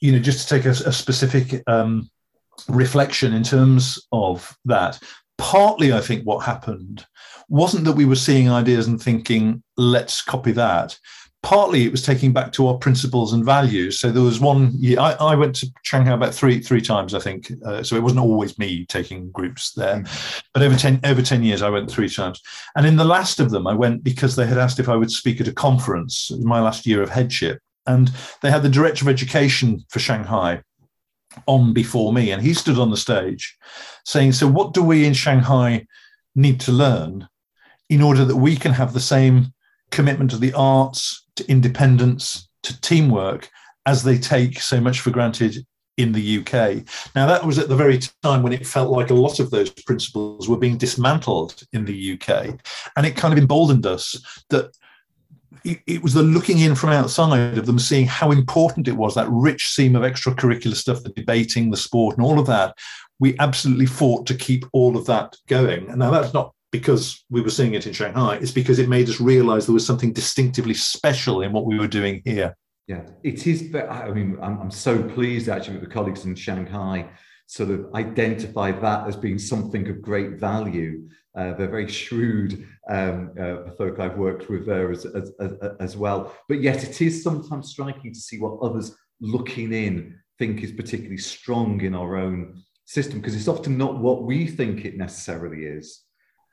you 0.00 0.12
know, 0.12 0.18
just 0.18 0.48
to 0.48 0.54
take 0.54 0.66
a, 0.66 0.70
a 0.70 0.92
specific 0.92 1.62
um, 1.66 2.10
reflection 2.68 3.32
in 3.34 3.42
terms 3.42 3.98
of 4.12 4.56
that. 4.64 4.98
Partly, 5.38 5.92
I 5.92 6.00
think 6.00 6.24
what 6.24 6.44
happened 6.44 7.06
wasn't 7.48 7.84
that 7.84 7.92
we 7.92 8.04
were 8.04 8.16
seeing 8.16 8.50
ideas 8.50 8.88
and 8.88 9.00
thinking, 9.00 9.62
let's 9.76 10.22
copy 10.22 10.52
that. 10.52 10.98
Partly, 11.44 11.84
it 11.84 11.92
was 11.92 12.02
taking 12.02 12.32
back 12.32 12.50
to 12.52 12.66
our 12.66 12.76
principles 12.76 13.32
and 13.32 13.44
values. 13.44 14.00
So 14.00 14.10
there 14.10 14.24
was 14.24 14.40
one 14.40 14.72
year 14.74 14.98
I, 14.98 15.12
I 15.12 15.34
went 15.36 15.54
to 15.56 15.68
Shanghai 15.84 16.10
about 16.10 16.34
three 16.34 16.60
three 16.60 16.80
times, 16.80 17.14
I 17.14 17.20
think. 17.20 17.52
Uh, 17.64 17.84
so 17.84 17.94
it 17.94 18.02
wasn't 18.02 18.22
always 18.22 18.58
me 18.58 18.84
taking 18.86 19.30
groups 19.30 19.72
there, 19.74 20.04
but 20.52 20.64
over 20.64 20.76
ten 20.76 20.98
over 21.04 21.22
ten 21.22 21.44
years, 21.44 21.62
I 21.62 21.70
went 21.70 21.88
three 21.88 22.08
times. 22.08 22.42
And 22.74 22.84
in 22.84 22.96
the 22.96 23.04
last 23.04 23.38
of 23.38 23.50
them, 23.50 23.68
I 23.68 23.74
went 23.74 24.02
because 24.02 24.34
they 24.34 24.48
had 24.48 24.58
asked 24.58 24.80
if 24.80 24.88
I 24.88 24.96
would 24.96 25.12
speak 25.12 25.40
at 25.40 25.46
a 25.46 25.52
conference. 25.52 26.28
In 26.32 26.44
my 26.44 26.60
last 26.60 26.86
year 26.86 27.02
of 27.02 27.08
headship, 27.08 27.60
and 27.86 28.10
they 28.42 28.50
had 28.50 28.64
the 28.64 28.68
director 28.68 29.04
of 29.04 29.08
education 29.08 29.84
for 29.90 30.00
Shanghai 30.00 30.62
on 31.46 31.72
before 31.72 32.12
me, 32.12 32.30
and 32.30 32.42
he 32.42 32.54
stood 32.54 32.78
on 32.78 32.90
the 32.90 32.96
stage 32.96 33.56
saying, 34.04 34.32
So, 34.32 34.46
what 34.46 34.74
do 34.74 34.82
we 34.82 35.04
in 35.04 35.14
Shanghai 35.14 35.86
need 36.34 36.60
to 36.60 36.72
learn 36.72 37.28
in 37.88 38.02
order 38.02 38.24
that 38.24 38.36
we 38.36 38.56
can 38.56 38.72
have 38.72 38.92
the 38.92 39.00
same 39.00 39.52
commitment 39.90 40.30
to 40.30 40.36
the 40.36 40.52
arts, 40.52 41.26
to 41.36 41.50
independence, 41.50 42.48
to 42.62 42.78
teamwork 42.80 43.50
as 43.86 44.02
they 44.02 44.18
take 44.18 44.60
so 44.60 44.80
much 44.80 45.00
for 45.00 45.10
granted 45.10 45.66
in 45.96 46.12
the 46.12 46.38
UK. 46.38 46.84
Now, 47.14 47.26
that 47.26 47.44
was 47.44 47.58
at 47.58 47.68
the 47.68 47.76
very 47.76 47.98
time 48.22 48.42
when 48.42 48.52
it 48.52 48.66
felt 48.66 48.90
like 48.90 49.10
a 49.10 49.14
lot 49.14 49.40
of 49.40 49.50
those 49.50 49.70
principles 49.70 50.48
were 50.48 50.58
being 50.58 50.78
dismantled 50.78 51.60
in 51.72 51.84
the 51.84 52.12
UK. 52.12 52.58
And 52.96 53.04
it 53.04 53.16
kind 53.16 53.32
of 53.32 53.38
emboldened 53.38 53.84
us 53.84 54.16
that 54.50 54.76
it, 55.64 56.02
was 56.02 56.14
the 56.14 56.22
looking 56.22 56.58
in 56.58 56.74
from 56.74 56.90
outside 56.90 57.58
of 57.58 57.66
them, 57.66 57.78
seeing 57.78 58.06
how 58.06 58.30
important 58.30 58.88
it 58.88 58.96
was 58.96 59.14
that 59.14 59.28
rich 59.30 59.68
seam 59.68 59.96
of 59.96 60.02
extracurricular 60.02 60.74
stuff, 60.74 61.02
the 61.02 61.10
debating, 61.10 61.70
the 61.70 61.76
sport, 61.76 62.16
and 62.16 62.24
all 62.24 62.38
of 62.38 62.46
that. 62.46 62.76
We 63.20 63.36
absolutely 63.38 63.86
fought 63.86 64.26
to 64.26 64.34
keep 64.34 64.64
all 64.72 64.96
of 64.96 65.06
that 65.06 65.36
going. 65.48 65.88
And 65.88 65.98
now 65.98 66.10
that's 66.10 66.32
not 66.32 66.54
because 66.70 67.24
we 67.30 67.40
were 67.40 67.50
seeing 67.50 67.74
it 67.74 67.86
in 67.86 67.92
Shanghai, 67.92 68.36
it's 68.36 68.52
because 68.52 68.78
it 68.78 68.88
made 68.88 69.08
us 69.08 69.20
realize 69.20 69.66
there 69.66 69.72
was 69.72 69.86
something 69.86 70.12
distinctively 70.12 70.74
special 70.74 71.42
in 71.42 71.52
what 71.52 71.64
we 71.64 71.78
were 71.78 71.88
doing 71.88 72.22
here. 72.24 72.54
Yeah, 72.86 73.02
it 73.22 73.46
is. 73.46 73.74
I 73.74 74.10
mean, 74.10 74.38
I'm, 74.42 74.60
I'm 74.60 74.70
so 74.70 75.02
pleased 75.02 75.48
actually 75.48 75.74
with 75.74 75.88
the 75.88 75.94
colleagues 75.94 76.24
in 76.24 76.34
Shanghai 76.34 77.08
sort 77.46 77.70
of 77.70 77.86
identify 77.94 78.70
that 78.70 79.08
as 79.08 79.16
being 79.16 79.38
something 79.38 79.88
of 79.88 80.02
great 80.02 80.32
value. 80.32 81.08
Uh, 81.38 81.54
they're 81.54 81.68
very 81.68 81.86
shrewd, 81.86 82.66
um, 82.90 83.30
uh, 83.40 83.70
folk 83.76 84.00
I've 84.00 84.18
worked 84.18 84.48
with 84.48 84.66
there 84.66 84.90
as, 84.90 85.06
as, 85.06 85.30
as, 85.38 85.52
as, 85.78 85.96
well. 85.96 86.34
But 86.48 86.60
yet 86.60 86.82
it 86.82 87.00
is 87.00 87.22
sometimes 87.22 87.70
striking 87.70 88.12
to 88.12 88.18
see 88.18 88.40
what 88.40 88.58
others 88.60 88.96
looking 89.20 89.72
in 89.72 90.18
think 90.40 90.64
is 90.64 90.72
particularly 90.72 91.18
strong 91.18 91.80
in 91.82 91.94
our 91.94 92.16
own 92.16 92.60
system, 92.86 93.20
because 93.20 93.36
it's 93.36 93.46
often 93.46 93.78
not 93.78 93.98
what 93.98 94.24
we 94.24 94.48
think 94.48 94.84
it 94.84 94.96
necessarily 94.96 95.64
is. 95.64 96.02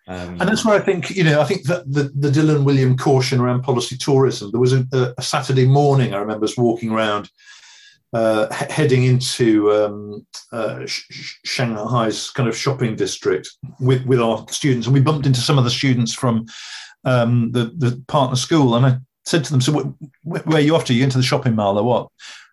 Um, 0.08 0.40
and 0.40 0.42
that's 0.42 0.64
where 0.64 0.80
I 0.80 0.86
think, 0.86 1.10
you 1.10 1.24
know, 1.24 1.42
I 1.42 1.46
think 1.46 1.64
that 1.64 1.92
the, 1.92 2.12
the 2.16 2.30
Dylan 2.30 2.64
Wiliam 2.64 2.96
caution 2.96 3.40
around 3.40 3.64
policy 3.64 3.98
tourism, 3.98 4.52
there 4.52 4.62
was 4.62 4.74
a, 4.74 4.86
a 5.18 5.22
Saturday 5.24 5.66
morning, 5.66 6.14
I 6.14 6.18
remember 6.18 6.46
us 6.46 6.58
walking 6.58 6.92
around 6.92 7.28
uh, 8.16 8.48
heading 8.54 9.04
into 9.04 9.70
um, 9.74 10.26
uh, 10.54 10.86
Sh- 10.86 11.36
Shanghai's 11.44 12.30
kind 12.30 12.48
of 12.48 12.56
shopping 12.56 12.96
district 12.96 13.50
with, 13.82 14.06
with 14.06 14.22
our 14.22 14.46
students, 14.50 14.88
and 14.88 14.94
we 14.94 15.02
bumped 15.02 15.26
into 15.26 15.42
some 15.42 15.58
of 15.58 15.66
the 15.66 15.70
students 15.70 16.14
from 16.14 16.46
um, 17.04 17.52
the 17.52 17.74
the 17.78 18.02
partner 18.08 18.38
school, 18.38 18.76
and 18.76 18.86
I 18.86 18.98
said 19.26 19.44
to 19.44 19.52
them, 19.52 19.60
"So 19.60 19.74
wh- 19.74 20.48
where 20.48 20.58
are 20.58 20.62
you 20.62 20.78
off 20.78 20.86
to? 20.86 20.94
You 20.94 21.04
into 21.04 21.18
the 21.18 21.24
shopping 21.24 21.56
mall 21.56 21.78
or 21.78 21.84
what?" 21.84 22.08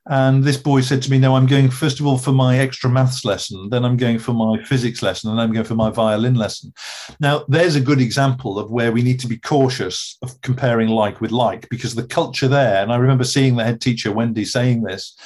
And 0.07 0.43
this 0.43 0.57
boy 0.57 0.81
said 0.81 1.01
to 1.03 1.11
me, 1.13 1.19
No, 1.19 1.37
I'm 1.37 1.47
going 1.47 1.71
first 1.71 2.01
of 2.01 2.07
all 2.07 2.19
for 2.19 2.33
my 2.33 2.59
extra 2.59 2.91
maths 2.91 3.25
lesson, 3.25 3.69
then 3.71 3.85
I'm 3.85 3.97
going 3.97 4.19
for 4.19 4.33
my 4.33 4.61
physics 4.65 5.01
lesson, 5.01 5.31
and 5.31 5.41
I'm 5.41 5.53
going 5.53 5.65
for 5.65 5.77
my 5.77 5.91
violin 5.91 6.35
lesson. 6.35 6.73
Now, 7.21 7.45
there's 7.47 7.77
a 7.77 7.81
good 7.81 8.01
example 8.01 8.59
of 8.59 8.73
where 8.73 8.91
we 8.91 9.03
need 9.03 9.21
to 9.21 9.29
be 9.29 9.39
cautious 9.39 10.19
of 10.23 10.41
comparing 10.41 10.89
like 10.89 11.21
with 11.21 11.31
like 11.31 11.69
because 11.69 11.95
the 11.95 12.07
culture 12.07 12.49
there, 12.49 12.83
and 12.83 12.93
I 12.93 12.97
remember 12.97 13.23
seeing 13.23 13.55
the 13.55 13.65
head 13.65 13.81
teacher, 13.81 14.11
Wendy, 14.11 14.45
saying 14.45 14.83
this, 14.83 15.17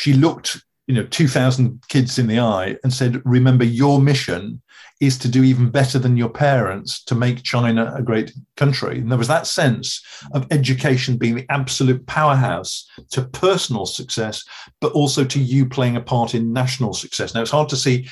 she 0.00 0.14
looked 0.14 0.62
you 0.86 0.94
know 0.94 1.04
2000 1.04 1.82
kids 1.88 2.18
in 2.18 2.26
the 2.26 2.40
eye 2.40 2.74
and 2.82 2.92
said 2.92 3.22
remember 3.24 3.64
your 3.64 4.00
mission 4.00 4.60
is 4.98 5.18
to 5.18 5.28
do 5.28 5.42
even 5.44 5.70
better 5.70 5.98
than 5.98 6.16
your 6.16 6.28
parents 6.28 7.02
to 7.04 7.14
make 7.14 7.42
China 7.42 7.92
a 7.96 8.02
great 8.02 8.32
country. 8.56 8.98
And 8.98 9.10
there 9.10 9.18
was 9.18 9.28
that 9.28 9.46
sense 9.46 10.02
of 10.32 10.46
education 10.50 11.16
being 11.16 11.36
the 11.36 11.46
absolute 11.48 12.06
powerhouse 12.06 12.86
to 13.12 13.22
personal 13.22 13.86
success, 13.86 14.44
but 14.78 14.92
also 14.92 15.24
to 15.24 15.40
you 15.40 15.66
playing 15.66 15.96
a 15.96 16.02
part 16.02 16.34
in 16.34 16.52
national 16.52 16.92
success. 16.92 17.34
Now, 17.34 17.40
it's 17.40 17.50
hard 17.50 17.70
to 17.70 17.78
see 17.78 18.10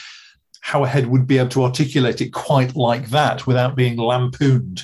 how 0.63 0.83
a 0.83 0.89
head 0.89 1.07
would 1.07 1.27
be 1.27 1.37
able 1.37 1.51
to 1.51 1.65
articulate 1.65 2.23
it 2.23 2.33
quite 2.33 2.75
like 2.75 3.11
that 3.11 3.47
without 3.47 3.77
being 3.77 3.99
lampooned 3.99 4.83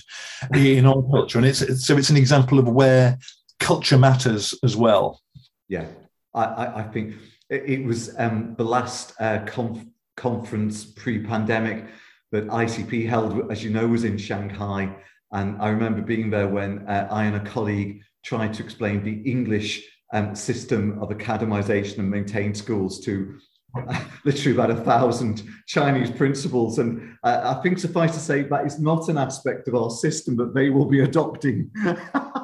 in 0.54 0.84
our 0.84 1.02
culture. 1.10 1.38
And 1.38 1.46
it's 1.46 1.86
so 1.86 1.96
it's 1.96 2.10
an 2.10 2.18
example 2.18 2.58
of 2.58 2.68
where 2.68 3.16
culture 3.60 3.98
matters 3.98 4.54
as 4.62 4.76
well. 4.76 5.22
Yeah, 5.68 5.86
I, 6.34 6.80
I 6.80 6.82
think 6.82 7.14
it 7.50 7.84
was 7.84 8.14
um, 8.18 8.54
the 8.56 8.64
last 8.64 9.12
uh, 9.20 9.44
conf- 9.46 9.86
conference 10.16 10.84
pre-pandemic 10.84 11.86
that 12.32 12.46
ICP 12.48 13.08
held, 13.08 13.50
as 13.50 13.62
you 13.62 13.70
know, 13.70 13.86
was 13.86 14.04
in 14.04 14.18
Shanghai. 14.18 14.96
And 15.32 15.60
I 15.60 15.68
remember 15.68 16.02
being 16.02 16.30
there 16.30 16.48
when 16.48 16.86
uh, 16.88 17.08
I 17.10 17.24
and 17.24 17.36
a 17.36 17.50
colleague 17.50 18.02
tried 18.24 18.54
to 18.54 18.64
explain 18.64 19.04
the 19.04 19.30
English 19.30 19.82
um, 20.12 20.34
system 20.34 20.98
of 21.02 21.10
academization 21.10 21.98
and 21.98 22.10
maintained 22.10 22.56
schools 22.56 23.00
to 23.00 23.38
literally 24.24 24.56
about 24.56 24.70
a 24.70 24.82
thousand 24.82 25.42
Chinese 25.66 26.10
principals. 26.10 26.78
And 26.78 27.16
uh, 27.22 27.56
I 27.56 27.62
think 27.62 27.78
suffice 27.78 28.14
to 28.14 28.20
say 28.20 28.42
that 28.42 28.66
is 28.66 28.80
not 28.80 29.08
an 29.08 29.18
aspect 29.18 29.68
of 29.68 29.74
our 29.74 29.90
system 29.90 30.36
that 30.36 30.54
they 30.54 30.70
will 30.70 30.86
be 30.86 31.00
adopting. 31.00 31.70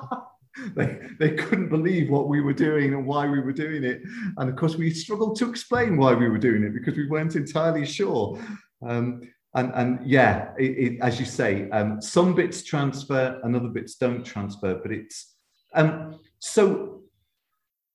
they, 0.75 1.00
they 1.19 1.31
couldn't 1.31 1.69
believe 1.69 2.11
what 2.11 2.29
we 2.29 2.40
were 2.40 2.52
doing 2.52 2.95
and 2.95 3.07
why 3.07 3.26
we 3.26 3.40
were 3.40 3.52
doing 3.52 3.85
it. 3.85 4.02
And 4.37 4.50
of 4.50 4.57
course, 4.57 4.76
we 4.76 4.90
struggled 4.90 5.37
to 5.38 5.49
explain 5.49 5.97
why 5.97 6.14
we 6.14 6.29
were 6.29 6.38
doing 6.38 6.62
it 6.62 6.75
because 6.75 6.97
we 6.97 7.09
weren't 7.09 7.37
entirely 7.37 7.87
sure. 7.87 8.38
Um, 8.87 9.23
and, 9.55 9.73
and 9.75 10.07
yeah, 10.07 10.52
it, 10.59 10.71
it, 10.93 11.00
as 11.00 11.19
you 11.19 11.26
say, 11.26 11.69
um, 11.71 12.00
some 12.00 12.35
bits 12.35 12.62
transfer 12.62 13.40
and 13.43 13.57
other 13.57 13.69
bits 13.69 13.97
don't 13.97 14.25
transfer, 14.25 14.75
but 14.76 14.93
it's 14.93 15.35
um, 15.75 16.19
so 16.38 17.02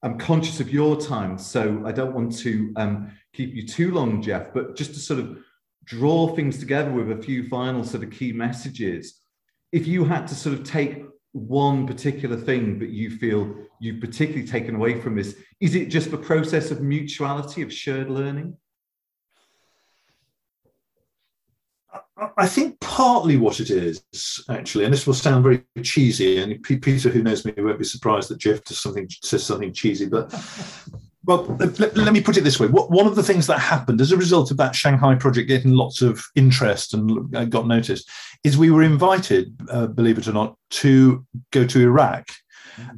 I'm 0.03 0.17
conscious 0.17 0.59
of 0.59 0.69
your 0.69 0.99
time, 0.99 1.37
so 1.37 1.81
I 1.85 1.91
don't 1.91 2.13
want 2.13 2.37
to 2.39 2.73
um, 2.75 3.11
keep 3.33 3.53
you 3.53 3.67
too 3.67 3.93
long, 3.93 4.21
Geoff, 4.21 4.47
but 4.53 4.75
just 4.75 4.93
to 4.93 4.99
sort 4.99 5.19
of 5.19 5.39
draw 5.85 6.35
things 6.35 6.59
together 6.59 6.91
with 6.91 7.11
a 7.11 7.21
few 7.21 7.47
final 7.47 7.83
sort 7.83 8.03
of 8.03 8.11
key 8.11 8.31
messages. 8.31 9.21
If 9.71 9.87
you 9.87 10.05
had 10.05 10.27
to 10.27 10.35
sort 10.35 10.57
of 10.57 10.63
take 10.63 11.05
one 11.35 11.85
particular 11.85 12.37
thing 12.37 12.79
that 12.79 12.91
you 12.91 13.09
feel 13.09 13.53
you've 13.81 13.99
particularly 13.99 14.47
taken 14.47 14.73
away 14.73 15.01
from 15.01 15.17
this? 15.17 15.35
Is 15.59 15.75
it 15.75 15.87
just 15.87 16.09
the 16.09 16.17
process 16.17 16.71
of 16.71 16.81
mutuality, 16.81 17.61
of 17.61 17.73
shared 17.73 18.09
learning? 18.09 18.55
I 22.37 22.47
think 22.47 22.79
partly 22.79 23.35
what 23.35 23.59
it 23.59 23.69
is, 23.69 24.01
actually, 24.49 24.85
and 24.85 24.93
this 24.93 25.05
will 25.05 25.13
sound 25.13 25.43
very 25.43 25.61
cheesy, 25.83 26.37
and 26.37 26.63
Peter, 26.63 27.09
who 27.09 27.21
knows 27.21 27.43
me, 27.43 27.53
won't 27.57 27.79
be 27.79 27.83
surprised 27.83 28.29
that 28.29 28.37
Geoff 28.37 28.63
does 28.63 28.79
something 28.79 29.09
says 29.21 29.43
something 29.43 29.73
cheesy, 29.73 30.05
but 30.05 30.33
well, 31.25 31.43
let, 31.59 31.97
let, 31.97 32.13
me 32.13 32.21
put 32.21 32.37
it 32.37 32.43
this 32.43 32.59
way. 32.59 32.67
One 32.67 33.07
of 33.07 33.15
the 33.15 33.23
things 33.23 33.47
that 33.47 33.59
happened 33.59 34.01
as 34.01 34.11
a 34.11 34.17
result 34.17 34.51
of 34.51 34.57
that 34.57 34.75
Shanghai 34.75 35.15
project 35.15 35.47
getting 35.47 35.71
lots 35.71 36.01
of 36.01 36.23
interest 36.35 36.93
and 36.93 37.31
got 37.49 37.67
noticed 37.67 38.09
is 38.43 38.57
we 38.57 38.71
were 38.71 38.83
invited, 38.83 39.55
uh, 39.69 39.87
believe 39.87 40.17
it 40.17 40.27
or 40.27 40.33
not, 40.33 40.55
to 40.69 41.25
go 41.51 41.65
to 41.65 41.81
Iraq 41.81 42.27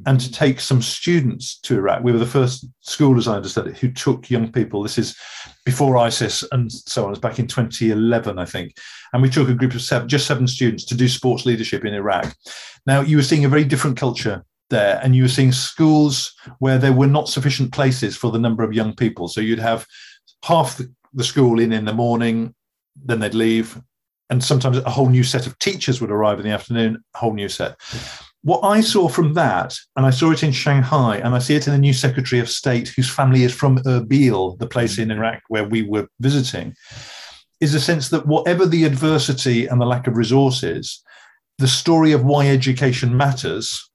and 0.06 0.20
to 0.20 0.30
take 0.30 0.60
some 0.60 0.82
students 0.82 1.58
to 1.60 1.76
Iraq. 1.76 2.02
We 2.02 2.12
were 2.12 2.18
the 2.18 2.26
first 2.26 2.66
school, 2.80 3.16
as 3.16 3.28
I 3.28 3.36
understood 3.36 3.68
it, 3.68 3.78
who 3.78 3.90
took 3.90 4.28
young 4.28 4.50
people. 4.50 4.82
This 4.82 4.98
is 4.98 5.16
before 5.64 5.96
ISIS 5.96 6.44
and 6.52 6.70
so 6.70 7.04
on. 7.04 7.08
It 7.08 7.10
was 7.10 7.18
back 7.20 7.38
in 7.38 7.46
2011, 7.46 8.38
I 8.38 8.44
think. 8.44 8.74
And 9.12 9.22
we 9.22 9.30
took 9.30 9.48
a 9.48 9.54
group 9.54 9.74
of 9.74 9.82
seven, 9.82 10.08
just 10.08 10.26
seven 10.26 10.46
students 10.46 10.84
to 10.86 10.96
do 10.96 11.08
sports 11.08 11.46
leadership 11.46 11.84
in 11.84 11.94
Iraq. 11.94 12.34
Now, 12.86 13.00
you 13.00 13.16
were 13.16 13.22
seeing 13.22 13.44
a 13.44 13.48
very 13.48 13.64
different 13.64 13.96
culture 13.96 14.44
there, 14.70 15.00
and 15.02 15.14
you 15.14 15.22
were 15.22 15.28
seeing 15.28 15.52
schools 15.52 16.34
where 16.58 16.78
there 16.78 16.92
were 16.92 17.06
not 17.06 17.28
sufficient 17.28 17.72
places 17.72 18.16
for 18.16 18.30
the 18.30 18.38
number 18.38 18.62
of 18.62 18.72
young 18.72 18.94
people. 18.94 19.28
So 19.28 19.40
you'd 19.40 19.58
have 19.58 19.86
half 20.44 20.76
the, 20.76 20.92
the 21.14 21.24
school 21.24 21.58
in 21.58 21.72
in 21.72 21.84
the 21.84 21.92
morning, 21.92 22.54
then 22.96 23.20
they'd 23.20 23.34
leave, 23.34 23.80
and 24.30 24.42
sometimes 24.42 24.78
a 24.78 24.90
whole 24.90 25.08
new 25.08 25.24
set 25.24 25.46
of 25.46 25.58
teachers 25.58 26.00
would 26.00 26.10
arrive 26.10 26.38
in 26.38 26.44
the 26.44 26.52
afternoon, 26.52 27.02
a 27.14 27.18
whole 27.18 27.34
new 27.34 27.48
set. 27.48 27.76
What 28.42 28.60
I 28.62 28.80
saw 28.80 29.08
from 29.08 29.34
that, 29.34 29.76
and 29.96 30.06
I 30.06 30.10
saw 30.10 30.30
it 30.30 30.42
in 30.42 30.52
Shanghai, 30.52 31.18
and 31.18 31.34
I 31.34 31.38
see 31.38 31.56
it 31.56 31.66
in 31.66 31.72
the 31.72 31.78
new 31.78 31.92
Secretary 31.92 32.40
of 32.40 32.48
State, 32.48 32.88
whose 32.88 33.10
family 33.10 33.42
is 33.42 33.52
from 33.52 33.78
Erbil, 33.78 34.58
the 34.58 34.66
place 34.66 34.98
in 34.98 35.10
Iraq 35.10 35.42
where 35.48 35.64
we 35.64 35.82
were 35.82 36.08
visiting, 36.20 36.74
is 37.60 37.74
a 37.74 37.80
sense 37.80 38.10
that 38.10 38.26
whatever 38.26 38.64
the 38.64 38.84
adversity 38.84 39.66
and 39.66 39.80
the 39.80 39.86
lack 39.86 40.06
of 40.06 40.16
resources, 40.16 41.02
the 41.58 41.66
story 41.66 42.12
of 42.12 42.24
why 42.24 42.46
education 42.46 43.16
matters 43.16 43.87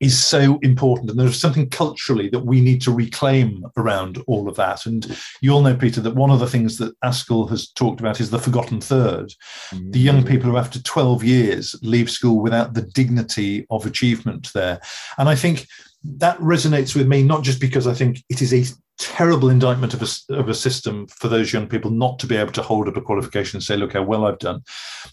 is 0.00 0.22
so 0.22 0.58
important. 0.62 1.10
And 1.10 1.18
there's 1.18 1.40
something 1.40 1.68
culturally 1.68 2.28
that 2.30 2.46
we 2.46 2.60
need 2.60 2.80
to 2.82 2.92
reclaim 2.92 3.64
around 3.76 4.22
all 4.26 4.48
of 4.48 4.56
that. 4.56 4.86
And 4.86 5.18
you 5.40 5.52
all 5.52 5.62
know, 5.62 5.76
Peter, 5.76 6.00
that 6.00 6.14
one 6.14 6.30
of 6.30 6.40
the 6.40 6.46
things 6.46 6.78
that 6.78 6.98
ASCL 7.00 7.50
has 7.50 7.70
talked 7.70 8.00
about 8.00 8.20
is 8.20 8.30
the 8.30 8.38
forgotten 8.38 8.78
3rd 8.78 9.34
mm-hmm. 9.72 9.90
The 9.90 9.98
young 9.98 10.24
people 10.24 10.50
who, 10.50 10.56
after 10.56 10.80
12 10.82 11.24
years, 11.24 11.74
leave 11.82 12.10
school 12.10 12.40
without 12.40 12.74
the 12.74 12.82
dignity 12.82 13.66
of 13.70 13.86
achievement 13.86 14.52
there. 14.52 14.80
And 15.18 15.28
I 15.28 15.34
think 15.34 15.66
that 16.04 16.38
resonates 16.38 16.94
with 16.94 17.08
me, 17.08 17.22
not 17.22 17.42
just 17.42 17.60
because 17.60 17.86
I 17.86 17.94
think 17.94 18.22
it 18.28 18.40
is 18.40 18.52
a 18.52 18.64
terrible 18.98 19.48
indictment 19.48 19.94
of 19.94 20.02
a, 20.02 20.34
of 20.34 20.48
a 20.48 20.54
system 20.54 21.06
for 21.06 21.28
those 21.28 21.52
young 21.52 21.68
people 21.68 21.90
not 21.90 22.18
to 22.18 22.26
be 22.26 22.36
able 22.36 22.52
to 22.52 22.62
hold 22.62 22.88
up 22.88 22.96
a 22.96 23.00
qualification 23.00 23.56
and 23.56 23.62
say, 23.62 23.76
look 23.76 23.92
how 23.92 24.02
well 24.02 24.26
I've 24.26 24.38
done. 24.38 24.62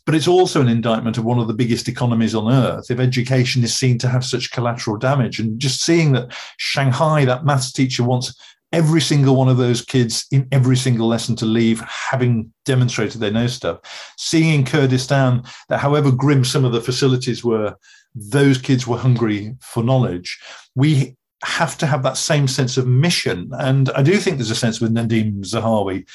But 0.06 0.16
it's 0.16 0.28
also 0.28 0.60
an 0.62 0.68
indictment 0.68 1.18
of 1.18 1.26
one 1.26 1.40
of 1.40 1.48
the 1.48 1.54
biggest 1.54 1.88
economies 1.88 2.36
on 2.36 2.52
earth 2.52 2.90
if 2.90 3.00
education 3.00 3.64
is 3.64 3.76
seen 3.76 3.98
to 4.00 4.10
have 4.10 4.26
such 4.26 4.52
collateral 4.52 4.98
damage. 4.98 5.40
And 5.40 5.60
just 5.60 5.84
seeing 5.84 6.14
that 6.14 6.36
Shanghai, 6.58 7.26
that 7.26 7.46
maths 7.46 7.72
teacher 7.72 8.04
wants 8.04 8.36
every 8.72 9.02
single 9.02 9.36
one 9.36 9.48
of 9.48 9.58
those 9.58 9.82
kids 9.82 10.26
in 10.32 10.48
every 10.52 10.76
single 10.76 11.08
lesson 11.08 11.36
to 11.38 11.46
leave 11.46 11.80
having 11.82 12.52
demonstrated 12.66 13.22
they 13.22 13.30
know 13.30 13.48
stuff. 13.48 13.80
Seeing 14.18 14.54
in 14.54 14.66
Kurdistan 14.66 15.44
that 15.70 15.80
however 15.80 16.12
grim 16.12 16.44
some 16.44 16.66
of 16.66 16.72
the 16.72 16.82
facilities 16.82 17.44
were, 17.44 17.76
those 18.16 18.58
kids 18.58 18.88
were 18.88 18.98
hungry 18.98 19.56
for 19.62 19.84
knowledge. 19.84 20.40
We 20.74 21.16
have 21.46 21.78
to 21.78 21.86
have 21.86 22.04
that 22.04 22.18
same 22.18 22.48
sense 22.48 22.78
of 22.78 22.88
mission. 22.88 23.50
And 23.54 23.90
I 23.92 24.02
do 24.02 24.18
think 24.18 24.38
there's 24.38 24.52
a 24.52 24.56
sense 24.56 24.82
with 24.82 24.94
Nadim 24.94 25.42
Zahawi, 25.42 26.08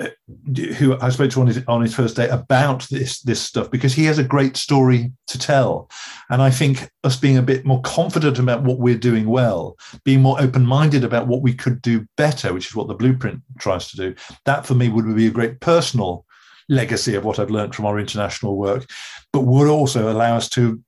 uh, 0.00 0.08
who 0.76 0.98
I 1.00 1.10
spoke 1.10 1.30
to 1.32 1.40
on 1.40 1.48
his, 1.48 1.62
on 1.66 1.82
his 1.82 1.94
first 1.94 2.16
day 2.16 2.28
about 2.28 2.86
this 2.88 3.20
this 3.22 3.40
stuff 3.40 3.70
because 3.70 3.92
he 3.92 4.04
has 4.04 4.18
a 4.18 4.24
great 4.24 4.56
story 4.56 5.12
to 5.26 5.38
tell, 5.38 5.90
and 6.30 6.40
I 6.40 6.50
think 6.50 6.88
us 7.04 7.16
being 7.16 7.36
a 7.36 7.42
bit 7.42 7.64
more 7.64 7.82
confident 7.82 8.38
about 8.38 8.62
what 8.62 8.78
we're 8.78 8.96
doing 8.96 9.26
well, 9.28 9.76
being 10.04 10.22
more 10.22 10.40
open 10.40 10.64
minded 10.64 11.04
about 11.04 11.26
what 11.26 11.42
we 11.42 11.52
could 11.52 11.82
do 11.82 12.06
better, 12.16 12.54
which 12.54 12.68
is 12.68 12.76
what 12.76 12.88
the 12.88 12.94
blueprint 12.94 13.42
tries 13.58 13.90
to 13.90 13.96
do. 13.96 14.14
That 14.44 14.66
for 14.66 14.74
me 14.74 14.88
would 14.88 15.16
be 15.16 15.26
a 15.26 15.32
great 15.32 15.60
personal 15.60 16.24
legacy 16.68 17.14
of 17.14 17.24
what 17.24 17.38
I've 17.38 17.50
learned 17.50 17.74
from 17.74 17.86
our 17.86 17.98
international 17.98 18.56
work, 18.56 18.88
but 19.32 19.46
would 19.46 19.68
also 19.68 20.12
allow 20.12 20.36
us 20.36 20.48
to 20.50 20.80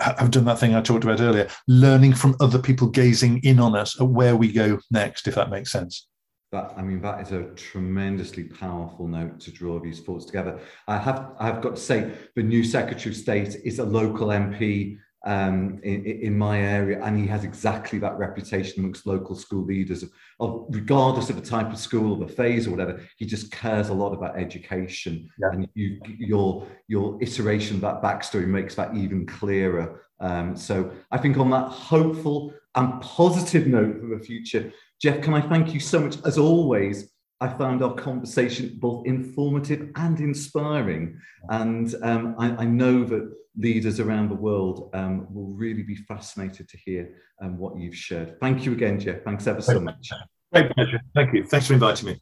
have 0.00 0.30
done 0.30 0.44
that 0.44 0.58
thing 0.58 0.74
I 0.74 0.80
talked 0.80 1.04
about 1.04 1.20
earlier, 1.20 1.48
learning 1.66 2.14
from 2.14 2.36
other 2.40 2.58
people 2.58 2.88
gazing 2.88 3.42
in 3.44 3.58
on 3.58 3.74
us 3.74 4.00
at 4.00 4.06
where 4.06 4.36
we 4.36 4.52
go 4.52 4.78
next, 4.90 5.26
if 5.26 5.34
that 5.34 5.50
makes 5.50 5.72
sense. 5.72 6.06
That 6.50 6.72
I 6.76 6.82
mean, 6.82 7.02
that 7.02 7.20
is 7.20 7.32
a 7.32 7.44
tremendously 7.54 8.44
powerful 8.44 9.06
note 9.06 9.38
to 9.40 9.50
draw 9.50 9.78
these 9.80 10.00
thoughts 10.00 10.24
together. 10.24 10.58
I 10.86 10.96
have 10.96 11.32
I 11.38 11.46
have 11.46 11.60
got 11.60 11.76
to 11.76 11.82
say, 11.82 12.12
the 12.36 12.42
new 12.42 12.64
Secretary 12.64 13.10
of 13.10 13.16
State 13.16 13.56
is 13.64 13.80
a 13.80 13.84
local 13.84 14.28
MP 14.28 14.96
um, 15.24 15.80
in, 15.82 16.04
in, 16.04 16.38
my 16.38 16.60
area, 16.60 17.02
and 17.02 17.18
he 17.18 17.26
has 17.26 17.42
exactly 17.42 17.98
that 17.98 18.16
reputation 18.18 18.80
amongst 18.80 19.06
local 19.06 19.34
school 19.34 19.64
leaders. 19.64 20.02
Of, 20.02 20.10
of, 20.38 20.66
regardless 20.70 21.28
of 21.28 21.36
the 21.36 21.42
type 21.42 21.72
of 21.72 21.78
school 21.78 22.12
or 22.12 22.26
the 22.26 22.32
phase 22.32 22.66
or 22.66 22.70
whatever, 22.70 23.00
he 23.16 23.26
just 23.26 23.50
cares 23.50 23.88
a 23.88 23.94
lot 23.94 24.12
about 24.12 24.38
education. 24.38 25.28
Yeah. 25.40 25.48
And 25.52 25.68
you, 25.74 26.00
your 26.04 26.66
your 26.86 27.18
iteration 27.20 27.76
of 27.76 27.82
that 27.82 28.00
backstory 28.02 28.46
makes 28.46 28.76
that 28.76 28.94
even 28.94 29.26
clearer. 29.26 30.04
Um, 30.20 30.56
so 30.56 30.92
I 31.10 31.18
think 31.18 31.36
on 31.36 31.50
that 31.50 31.68
hopeful 31.68 32.54
and 32.74 33.00
positive 33.00 33.66
note 33.66 34.00
for 34.00 34.06
the 34.06 34.24
future. 34.24 34.72
Geoff, 35.00 35.20
can 35.20 35.34
I 35.34 35.40
thank 35.40 35.74
you 35.74 35.80
so 35.80 36.00
much? 36.00 36.16
As 36.24 36.38
always, 36.38 37.10
I 37.40 37.48
found 37.48 37.82
our 37.82 37.94
conversation 37.94 38.78
both 38.80 39.06
informative 39.06 39.90
and 39.94 40.18
inspiring. 40.18 41.20
And 41.48 41.94
um, 42.02 42.34
I, 42.38 42.62
I, 42.62 42.64
know 42.64 43.04
that 43.04 43.32
leaders 43.56 44.00
around 44.00 44.28
the 44.28 44.34
world 44.34 44.90
um, 44.92 45.26
will 45.32 45.54
really 45.54 45.84
be 45.84 45.94
fascinated 45.94 46.68
to 46.68 46.76
hear 46.76 47.14
um, 47.40 47.56
what 47.56 47.78
you've 47.78 47.96
shared. 47.96 48.40
Thank 48.40 48.64
you 48.64 48.72
again, 48.72 48.98
Geoff. 48.98 49.22
Thanks 49.24 49.46
ever 49.46 49.60
so 49.60 49.78
much. 49.78 50.10
Great 50.52 50.70
pleasure. 50.72 51.00
Thank 51.14 51.34
you. 51.34 51.44
Thanks 51.44 51.68
for 51.68 51.74
inviting 51.74 52.08
me. 52.08 52.20